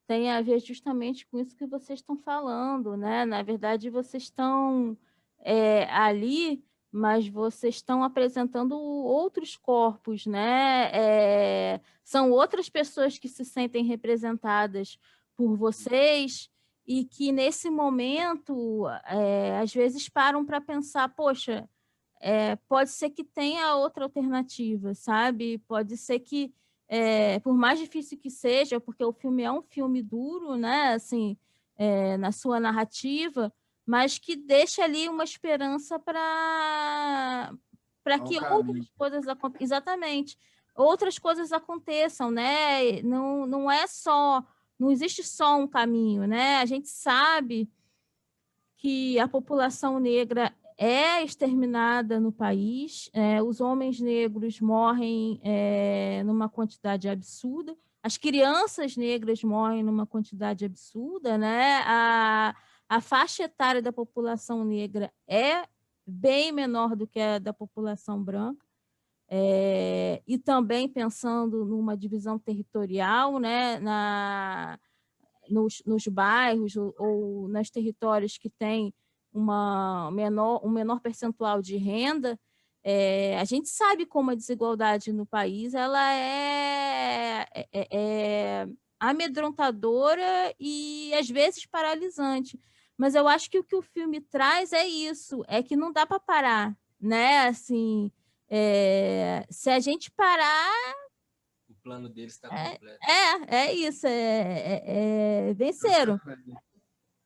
tem 0.07 0.31
a 0.31 0.41
ver 0.41 0.59
justamente 0.59 1.25
com 1.27 1.39
isso 1.39 1.55
que 1.55 1.65
vocês 1.65 1.99
estão 1.99 2.17
falando, 2.17 2.95
né? 2.95 3.25
Na 3.25 3.41
verdade, 3.41 3.89
vocês 3.89 4.23
estão 4.23 4.97
é, 5.39 5.85
ali, 5.91 6.63
mas 6.95 7.27
vocês 7.27 7.75
estão 7.75 8.03
apresentando 8.03 8.79
outros 8.79 9.57
corpos, 9.57 10.25
né? 10.25 10.89
É, 10.93 11.81
são 12.05 12.31
outras 12.31 12.69
pessoas 12.69 13.19
que 13.19 13.27
se 13.27 13.43
sentem 13.43 13.83
representadas 13.83 14.97
por 15.35 15.57
vocês 15.57 16.49
e 16.87 17.03
que 17.03 17.33
nesse 17.33 17.69
momento, 17.69 18.87
é, 19.07 19.59
às 19.59 19.73
vezes 19.73 20.07
param 20.07 20.45
para 20.45 20.61
pensar, 20.61 21.09
poxa, 21.09 21.69
é, 22.21 22.55
pode 22.55 22.91
ser 22.91 23.09
que 23.09 23.25
tenha 23.25 23.75
outra 23.75 24.05
alternativa, 24.05 24.93
sabe? 24.93 25.57
Pode 25.67 25.97
ser 25.97 26.19
que, 26.19 26.53
é, 26.87 27.39
por 27.41 27.53
mais 27.55 27.77
difícil 27.77 28.17
que 28.17 28.29
seja, 28.29 28.79
porque 28.79 29.03
o 29.03 29.11
filme 29.11 29.43
é 29.43 29.51
um 29.51 29.61
filme 29.61 30.01
duro, 30.01 30.55
né? 30.55 30.93
Assim, 30.93 31.35
é, 31.75 32.15
na 32.15 32.31
sua 32.31 32.57
narrativa, 32.57 33.51
mas 33.85 34.17
que 34.17 34.35
deixa 34.35 34.83
ali 34.83 35.07
uma 35.07 35.23
esperança 35.23 35.99
para 35.99 37.53
para 38.03 38.19
que 38.19 38.39
outras 38.39 38.87
coisas 38.97 39.25
exatamente 39.59 40.37
outras 40.75 41.17
coisas 41.17 41.51
aconteçam, 41.51 42.29
né? 42.29 43.01
Não, 43.01 43.47
não 43.47 43.71
é 43.71 43.87
só 43.87 44.43
não 44.77 44.91
existe 44.91 45.23
só 45.23 45.57
um 45.57 45.67
caminho, 45.67 46.27
né? 46.27 46.57
A 46.57 46.65
gente 46.65 46.89
sabe 46.89 47.69
que 48.77 49.17
a 49.19 49.27
população 49.27 49.99
negra 49.99 50.53
é 50.77 51.23
exterminada 51.23 52.19
no 52.19 52.31
país, 52.31 53.09
é, 53.13 53.41
os 53.41 53.61
homens 53.61 54.01
negros 54.01 54.59
morrem 54.59 55.39
é, 55.41 56.21
numa 56.25 56.49
quantidade 56.49 57.07
absurda, 57.07 57.75
as 58.03 58.17
crianças 58.17 58.97
negras 58.97 59.41
morrem 59.43 59.81
numa 59.81 60.05
quantidade 60.05 60.65
absurda, 60.65 61.37
né? 61.37 61.81
A, 61.85 62.55
a 62.87 63.01
faixa 63.01 63.43
etária 63.43 63.81
da 63.81 63.91
população 63.91 64.63
negra 64.63 65.11
é 65.27 65.67
bem 66.05 66.51
menor 66.51 66.95
do 66.95 67.07
que 67.07 67.19
a 67.19 67.39
da 67.39 67.53
população 67.53 68.23
branca, 68.23 68.65
é, 69.27 70.21
e 70.27 70.37
também 70.37 70.87
pensando 70.87 71.65
numa 71.65 71.97
divisão 71.97 72.37
territorial, 72.37 73.39
né? 73.39 73.79
Na, 73.79 74.79
nos, 75.49 75.81
nos 75.85 76.07
bairros 76.07 76.75
ou, 76.75 76.93
ou 76.97 77.47
nos 77.47 77.69
territórios 77.69 78.37
que 78.37 78.49
têm 78.49 78.93
uma 79.33 80.09
menor, 80.11 80.65
um 80.65 80.69
menor 80.69 81.01
percentual 81.01 81.61
de 81.61 81.75
renda, 81.77 82.39
é, 82.83 83.37
a 83.39 83.45
gente 83.45 83.67
sabe 83.67 84.05
como 84.05 84.31
a 84.31 84.35
desigualdade 84.35 85.11
no 85.11 85.25
país 85.25 85.73
ela 85.73 86.13
é, 86.13 87.47
é, 87.53 87.67
é, 87.73 87.87
é 87.91 88.67
amedrontadora 88.99 90.53
e 90.59 91.11
às 91.15 91.27
vezes 91.27 91.65
paralisante. 91.65 92.59
Mas 92.97 93.15
eu 93.15 93.27
acho 93.27 93.49
que 93.49 93.59
o 93.59 93.63
que 93.63 93.75
o 93.75 93.81
filme 93.81 94.21
traz 94.21 94.71
é 94.71 94.85
isso, 94.87 95.43
é 95.47 95.61
que 95.61 95.75
não 95.75 95.91
dá 95.91 96.05
para 96.05 96.19
parar, 96.19 96.77
né? 96.99 97.47
Assim, 97.47 98.11
é, 98.49 99.45
se 99.49 99.69
a 99.69 99.79
gente 99.79 100.09
parar, 100.11 100.95
o 101.69 101.75
plano 101.83 102.07
deles 102.09 102.33
está 102.33 102.47
é, 102.47 102.71
completo. 102.71 103.05
É, 103.05 103.55
é 103.55 103.73
isso, 103.73 104.07
é, 104.07 104.11
é, 104.11 104.83
é 105.49 105.53
venceram. 105.53 106.19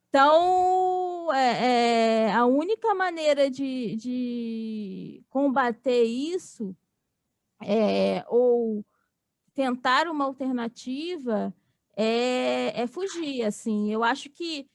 Então, 0.10 1.32
é, 1.32 2.26
é, 2.26 2.34
a 2.34 2.46
única 2.46 2.96
maneira 2.96 3.50
de, 3.50 3.96
de 3.96 5.24
combater 5.30 6.04
isso 6.04 6.76
é, 7.62 8.26
ou 8.28 8.84
tentar 9.54 10.08
uma 10.08 10.26
alternativa 10.26 11.54
é, 11.96 12.82
é 12.82 12.88
fugir. 12.88 13.44
Assim, 13.44 13.92
eu 13.92 14.04
acho 14.04 14.30
que 14.32 14.68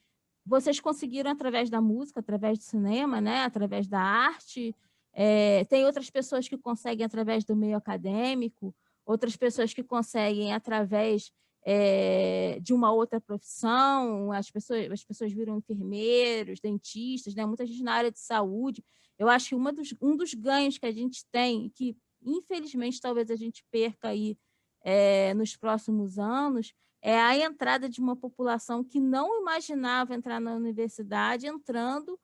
vocês 0.45 0.79
conseguiram 0.79 1.31
através 1.31 1.69
da 1.69 1.81
música, 1.81 2.19
através 2.19 2.57
do 2.57 2.63
cinema, 2.63 3.19
né, 3.19 3.43
através 3.43 3.87
da 3.87 3.99
arte. 3.99 4.75
É, 5.11 5.63
tem 5.65 5.85
outras 5.85 6.09
pessoas 6.09 6.47
que 6.47 6.57
conseguem 6.57 7.05
através 7.05 7.43
do 7.43 7.55
meio 7.55 7.77
acadêmico, 7.77 8.75
outras 9.05 9.35
pessoas 9.35 9.73
que 9.73 9.83
conseguem 9.83 10.53
através 10.53 11.31
é, 11.65 12.59
de 12.61 12.73
uma 12.73 12.91
outra 12.91 13.19
profissão, 13.19 14.31
as 14.31 14.51
pessoas, 14.51 14.91
as 14.91 15.03
pessoas 15.03 15.31
viram 15.33 15.57
enfermeiros, 15.57 16.59
dentistas, 16.59 17.33
né? 17.33 17.45
muita 17.45 17.65
gente 17.65 17.81
na 17.81 17.93
área 17.93 18.11
de 18.11 18.19
saúde. 18.19 18.83
Eu 19.17 19.27
acho 19.29 19.49
que 19.49 19.55
uma 19.55 19.73
dos, 19.73 19.95
um 19.99 20.15
dos 20.15 20.33
ganhos 20.33 20.77
que 20.77 20.85
a 20.85 20.91
gente 20.91 21.25
tem, 21.31 21.71
que 21.73 21.97
infelizmente 22.21 23.01
talvez 23.01 23.31
a 23.31 23.35
gente 23.35 23.63
perca 23.71 24.09
aí 24.09 24.37
é, 24.85 25.33
nos 25.33 25.57
próximos 25.57 26.19
anos, 26.19 26.71
é 27.01 27.19
a 27.19 27.35
entrada 27.35 27.89
de 27.89 27.99
uma 27.99 28.15
população 28.15 28.83
que 28.83 28.99
não 28.99 29.41
imaginava 29.41 30.13
entrar 30.13 30.39
na 30.39 30.53
universidade, 30.53 31.47
entrando, 31.47 32.19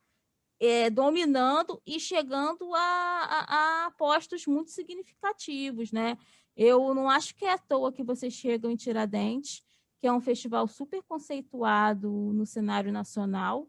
é, 0.60 0.88
dominando 0.91 1.82
e 1.84 2.00
chegando 2.00 2.71
a, 2.76 2.80
a, 2.80 3.86
a 3.88 3.91
postos 3.91 4.45
muito 4.45 4.69
significativos, 4.69 5.91
né? 5.91 6.15
Eu 6.56 6.93
não 6.93 7.10
acho 7.10 7.36
que 7.36 7.45
é 7.45 7.54
à 7.54 7.58
toa 7.58 7.91
que 7.91 8.04
vocês 8.04 8.34
chegam 8.34 8.69
em 8.69 8.76
Tiradentes, 8.76 9.63
que 10.00 10.06
é 10.06 10.13
um 10.13 10.21
festival 10.21 10.67
super 10.67 11.02
conceituado 11.02 12.12
no 12.12 12.45
cenário 12.45 12.91
nacional. 12.91 13.67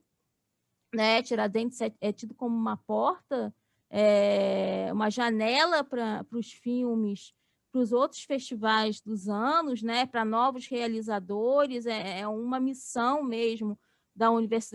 Né? 0.95 1.23
Tiradentes 1.23 1.81
é, 1.81 1.95
é 2.01 2.13
tido 2.13 2.35
como 2.35 2.55
uma 2.55 2.77
porta, 2.77 3.55
é, 3.89 4.91
uma 4.93 5.09
janela 5.09 5.83
para 5.83 6.27
os 6.33 6.53
filmes, 6.53 7.35
para 7.73 7.81
os 7.81 7.91
outros 7.91 8.23
festivais 8.23 9.01
dos 9.01 9.29
anos, 9.29 9.83
né? 9.83 10.05
para 10.05 10.25
novos 10.25 10.67
realizadores, 10.67 11.87
é, 11.87 12.21
é 12.21 12.29
uma 12.29 12.61
missão 12.61 13.25
mesmo 13.25 13.79
da 14.15 14.31
Universo, 14.31 14.75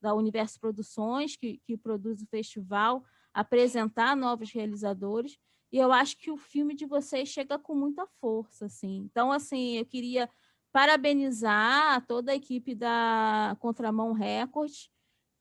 da 0.00 0.14
Universo 0.14 0.58
Produções, 0.58 1.36
que, 1.36 1.60
que 1.64 1.76
produz 1.76 2.20
o 2.20 2.26
festival, 2.26 3.04
apresentar 3.32 4.16
novos 4.16 4.50
realizadores. 4.50 5.38
E 5.70 5.78
eu 5.78 5.92
acho 5.92 6.16
que 6.16 6.30
o 6.30 6.36
filme 6.36 6.74
de 6.74 6.86
vocês 6.86 7.28
chega 7.28 7.56
com 7.56 7.74
muita 7.74 8.04
força, 8.20 8.66
assim. 8.66 8.96
Então, 9.10 9.30
assim, 9.30 9.76
eu 9.76 9.86
queria 9.86 10.28
parabenizar 10.72 12.04
toda 12.06 12.32
a 12.32 12.34
equipe 12.34 12.74
da 12.74 13.56
Contramão 13.60 14.12
Records 14.12 14.90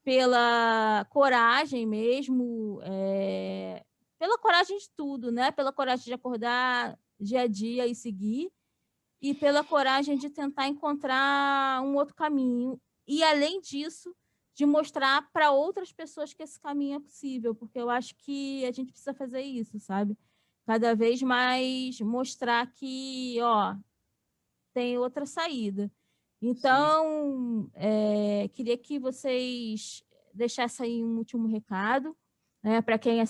pela 0.03 1.05
coragem 1.09 1.87
mesmo, 1.87 2.79
é, 2.83 3.83
pela 4.23 4.37
coragem 4.37 4.77
de 4.77 4.89
tudo, 4.95 5.33
né? 5.33 5.51
Pela 5.51 5.73
coragem 5.73 6.05
de 6.05 6.13
acordar 6.13 6.97
dia 7.19 7.41
a 7.41 7.47
dia 7.47 7.85
e 7.85 7.93
seguir, 7.93 8.53
e 9.21 9.33
pela 9.33 9.65
coragem 9.65 10.17
de 10.17 10.29
tentar 10.29 10.65
encontrar 10.65 11.81
um 11.81 11.97
outro 11.97 12.15
caminho. 12.15 12.79
E, 13.05 13.21
além 13.21 13.59
disso, 13.59 14.15
de 14.53 14.65
mostrar 14.65 15.29
para 15.33 15.51
outras 15.51 15.91
pessoas 15.91 16.33
que 16.33 16.41
esse 16.41 16.57
caminho 16.57 16.95
é 16.95 16.99
possível, 17.01 17.53
porque 17.53 17.77
eu 17.77 17.89
acho 17.89 18.15
que 18.15 18.65
a 18.65 18.71
gente 18.71 18.93
precisa 18.93 19.13
fazer 19.13 19.41
isso, 19.41 19.77
sabe? 19.77 20.17
Cada 20.65 20.95
vez 20.95 21.21
mais 21.21 21.99
mostrar 21.99 22.65
que, 22.71 23.35
ó, 23.41 23.75
tem 24.73 24.97
outra 24.97 25.25
saída. 25.25 25.91
Então, 26.41 27.69
é, 27.73 28.47
queria 28.53 28.77
que 28.77 28.97
vocês 28.99 30.01
deixassem 30.33 30.85
aí 30.85 31.03
um 31.03 31.17
último 31.17 31.45
recado, 31.45 32.15
né, 32.63 32.81
para 32.81 32.97
quem 32.97 33.21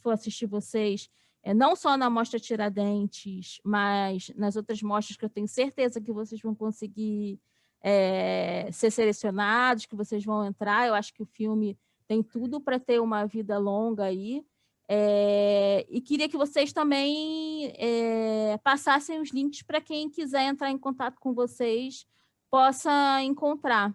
for 0.00 0.10
assistir 0.12 0.46
vocês, 0.46 1.08
é, 1.42 1.52
não 1.52 1.74
só 1.74 1.96
na 1.96 2.08
Mostra 2.08 2.38
Tiradentes, 2.38 3.60
mas 3.64 4.30
nas 4.36 4.56
outras 4.56 4.82
mostras 4.82 5.16
que 5.16 5.24
eu 5.24 5.30
tenho 5.30 5.48
certeza 5.48 6.00
que 6.00 6.12
vocês 6.12 6.40
vão 6.40 6.54
conseguir 6.54 7.40
é, 7.82 8.68
ser 8.72 8.90
selecionados, 8.90 9.84
que 9.84 9.94
vocês 9.94 10.24
vão 10.24 10.44
entrar. 10.44 10.86
Eu 10.86 10.94
acho 10.94 11.12
que 11.12 11.22
o 11.22 11.26
filme 11.26 11.78
tem 12.06 12.22
tudo 12.22 12.60
para 12.60 12.80
ter 12.80 13.00
uma 13.00 13.26
vida 13.26 13.58
longa 13.58 14.04
aí. 14.04 14.44
É, 14.88 15.86
e 15.88 16.00
queria 16.00 16.28
que 16.28 16.36
vocês 16.36 16.72
também 16.72 17.72
é, 17.76 18.58
passassem 18.58 19.20
os 19.20 19.30
links 19.30 19.62
para 19.62 19.80
quem 19.80 20.10
quiser 20.10 20.44
entrar 20.44 20.70
em 20.70 20.78
contato 20.78 21.18
com 21.20 21.32
vocês 21.32 22.06
possa 22.50 23.22
encontrar. 23.22 23.94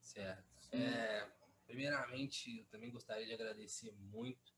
Certo. 0.00 0.44
É, 0.72 1.26
primeiramente, 1.68 2.60
eu 2.60 2.66
também 2.66 2.90
gostaria 2.90 3.26
de 3.26 3.34
agradecer 3.34 3.92
muito 3.92 4.52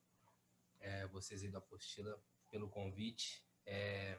é, 0.78 1.06
vocês 1.08 1.42
aí 1.42 1.50
do 1.50 1.58
Apostila 1.58 2.18
pelo 2.48 2.70
convite. 2.70 3.44
É, 3.66 4.18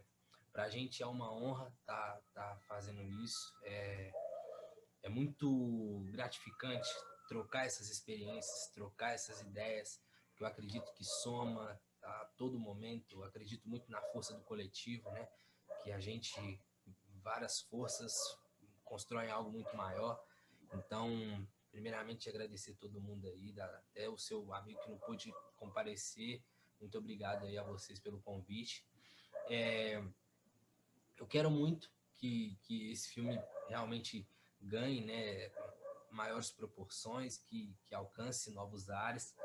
para 0.51 0.65
a 0.65 0.69
gente 0.69 1.01
é 1.01 1.07
uma 1.07 1.33
honra 1.33 1.73
estar 1.79 2.21
tá, 2.33 2.51
tá 2.51 2.59
fazendo 2.67 3.01
isso. 3.23 3.53
É, 3.63 4.11
é 5.03 5.09
muito 5.09 6.05
gratificante 6.11 6.89
trocar 7.27 7.65
essas 7.65 7.89
experiências, 7.89 8.67
trocar 8.73 9.13
essas 9.13 9.39
ideias, 9.41 9.99
que 10.35 10.43
eu 10.43 10.47
acredito 10.47 10.93
que 10.93 11.05
soma 11.05 11.79
a 12.03 12.25
todo 12.37 12.59
momento. 12.59 13.15
Eu 13.15 13.23
acredito 13.23 13.67
muito 13.69 13.89
na 13.89 14.01
força 14.11 14.33
do 14.33 14.43
coletivo, 14.43 15.09
né? 15.11 15.29
Que 15.81 15.93
a 15.93 15.99
gente, 15.99 16.61
várias 17.23 17.61
forças, 17.61 18.13
constroem 18.83 19.31
algo 19.31 19.49
muito 19.49 19.75
maior. 19.77 20.21
Então, 20.73 21.07
primeiramente, 21.71 22.29
agradecer 22.29 22.75
todo 22.75 23.01
mundo 23.01 23.27
aí, 23.27 23.53
até 23.59 24.09
o 24.09 24.17
seu 24.17 24.53
amigo 24.53 24.79
que 24.81 24.89
não 24.89 24.97
pôde 24.99 25.33
comparecer. 25.55 26.43
Muito 26.79 26.97
obrigado 26.97 27.45
aí 27.45 27.57
a 27.57 27.63
vocês 27.63 27.99
pelo 27.99 28.21
convite. 28.21 28.85
É, 29.49 30.03
eu 31.17 31.25
quero 31.27 31.49
muito 31.49 31.91
que, 32.17 32.57
que 32.63 32.91
esse 32.91 33.09
filme 33.09 33.39
realmente 33.67 34.27
ganhe 34.61 35.01
né, 35.01 35.51
maiores 36.11 36.51
proporções, 36.51 37.37
que, 37.37 37.75
que 37.85 37.95
alcance 37.95 38.51
novos 38.51 38.89
ares. 38.89 39.35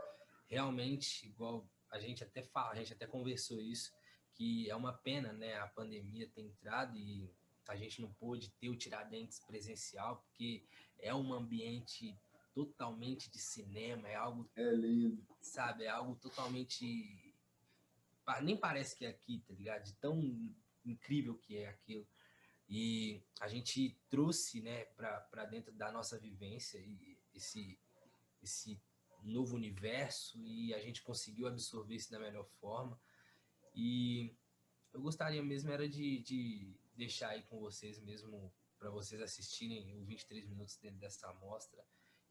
Realmente, 0.48 1.26
igual 1.26 1.68
a 1.90 1.98
gente 1.98 2.22
até 2.24 2.42
fala, 2.42 2.72
a 2.72 2.74
gente 2.74 2.92
até 2.92 3.06
conversou 3.06 3.60
isso, 3.60 3.92
que 4.34 4.68
é 4.68 4.76
uma 4.76 4.92
pena 4.92 5.32
né, 5.32 5.56
a 5.58 5.66
pandemia 5.66 6.28
ter 6.28 6.42
entrado 6.42 6.96
e 6.96 7.30
a 7.68 7.76
gente 7.76 8.00
não 8.00 8.12
pôde 8.14 8.50
ter 8.52 8.68
o 8.68 8.76
Tiradentes 8.76 9.40
presencial, 9.40 10.16
porque 10.16 10.64
é 10.98 11.14
um 11.14 11.33
ambiente 11.33 12.16
totalmente 12.55 13.31
de 13.31 13.38
cinema, 13.38 14.09
é 14.09 14.14
algo... 14.14 14.48
É 14.57 14.70
lindo. 14.70 15.26
Sabe, 15.40 15.85
é 15.85 15.88
algo 15.88 16.16
totalmente... 16.16 17.35
Nem 18.42 18.57
parece 18.57 18.96
que 18.96 19.05
é 19.05 19.09
aqui, 19.09 19.40
tá 19.46 19.55
ligado? 19.55 19.85
De 19.85 19.94
tão 19.94 20.20
incrível 20.85 21.37
que 21.37 21.57
é 21.57 21.68
aquilo. 21.68 22.07
E 22.68 23.22
a 23.40 23.46
gente 23.46 23.96
trouxe 24.09 24.61
né, 24.61 24.85
para 24.96 25.44
dentro 25.44 25.72
da 25.72 25.92
nossa 25.92 26.18
vivência 26.18 26.83
esse, 27.35 27.79
esse 28.42 28.81
novo 29.22 29.55
universo 29.55 30.40
e 30.42 30.74
a 30.74 30.81
gente 30.81 31.02
conseguiu 31.02 31.46
absorver 31.46 31.94
isso 31.94 32.11
da 32.11 32.18
melhor 32.18 32.44
forma. 32.61 32.98
E 33.74 34.35
eu 34.92 35.00
gostaria 35.00 35.42
mesmo 35.42 35.70
era 35.70 35.88
de, 35.88 36.20
de 36.20 36.74
deixar 36.96 37.30
aí 37.30 37.42
com 37.42 37.61
vocês 37.61 38.00
mesmo, 38.00 38.52
para 38.78 38.90
vocês 38.90 39.20
assistirem 39.20 39.94
o 39.94 40.04
23 40.04 40.46
minutos 40.46 40.76
dentro 40.76 40.98
dessa 40.98 41.28
amostra. 41.28 41.85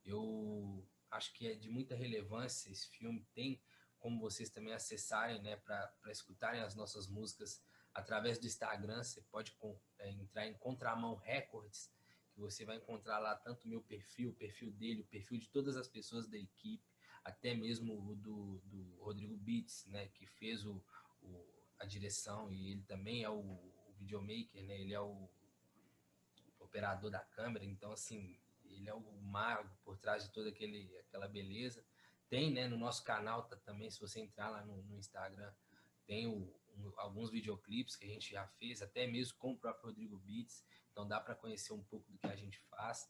Eu 0.04 0.88
acho 1.12 1.34
que 1.34 1.48
é 1.48 1.56
de 1.56 1.70
muita 1.70 1.96
relevância 1.96 2.72
esse 2.72 2.88
filme, 2.88 3.26
tem 3.34 3.62
como 4.00 4.20
vocês 4.20 4.50
também 4.50 4.74
acessarem, 4.74 5.42
né, 5.42 5.56
para 5.56 6.12
escutarem 6.12 6.62
as 6.62 6.76
nossas 6.76 7.08
músicas 7.08 7.60
através 7.94 8.38
do 8.38 8.46
Instagram, 8.46 9.02
você 9.02 9.22
pode 9.32 9.58
é, 10.00 10.12
entrar 10.12 10.46
em 10.46 10.54
Contramão 10.54 11.16
Records, 11.16 11.92
que 12.32 12.40
você 12.40 12.66
vai 12.66 12.76
encontrar 12.76 13.20
lá 13.20 13.36
tanto 13.36 13.66
o 13.66 13.70
meu 13.70 13.82
perfil, 13.82 14.30
o 14.30 14.36
perfil 14.36 14.72
dele, 14.74 15.02
o 15.02 15.06
perfil 15.06 15.40
de 15.40 15.48
todas 15.48 15.78
as 15.78 15.88
pessoas 15.88 16.28
da 16.28 16.38
equipe, 16.38 16.84
até 17.24 17.56
mesmo 17.56 18.12
o 18.12 18.16
do, 18.16 18.62
do 18.66 18.98
Rodrigo 19.00 19.38
Beats, 19.38 19.86
né, 19.88 20.08
que 20.10 20.28
fez 20.28 20.66
o, 20.66 20.84
o, 21.22 21.44
a 21.80 21.86
direção 21.86 22.52
e 22.52 22.72
ele 22.72 22.84
também 22.84 23.24
é 23.24 23.30
o 23.30 23.75
videomaker, 23.98 24.64
né, 24.64 24.80
ele 24.80 24.94
é 24.94 25.00
o 25.00 25.30
operador 26.60 27.10
da 27.10 27.20
câmera, 27.20 27.66
então 27.66 27.92
assim, 27.92 28.38
ele 28.66 28.90
é 28.90 28.94
o 28.94 29.02
mago 29.22 29.70
por 29.84 29.98
trás 29.98 30.24
de 30.24 30.32
toda 30.32 30.50
aquele, 30.50 30.96
aquela 31.00 31.28
beleza. 31.28 31.86
Tem, 32.30 32.52
né, 32.52 32.68
no 32.68 32.78
nosso 32.78 33.04
canal 33.04 33.44
tá, 33.44 33.56
também, 33.58 33.90
se 33.90 34.00
você 34.00 34.20
entrar 34.20 34.50
lá 34.50 34.66
no, 34.66 34.82
no 34.84 34.98
Instagram, 34.98 35.54
tem 36.06 36.28
o, 36.28 36.54
um, 36.76 36.94
alguns 36.98 37.30
videoclipes 37.30 37.96
que 37.96 38.06
a 38.06 38.10
gente 38.10 38.32
já 38.32 38.48
fez, 38.48 38.82
até 38.82 39.08
mesmo 39.08 39.38
com 39.38 39.54
o 39.54 39.58
próprio 39.58 39.88
Rodrigo 39.88 40.18
Beats, 40.18 40.66
então 40.92 41.08
dá 41.08 41.20
para 41.20 41.36
conhecer 41.36 41.74
um 41.74 41.84
pouco 41.84 42.12
do 42.12 42.18
que 42.18 42.28
a 42.28 42.36
gente 42.36 42.60
faz. 42.70 43.10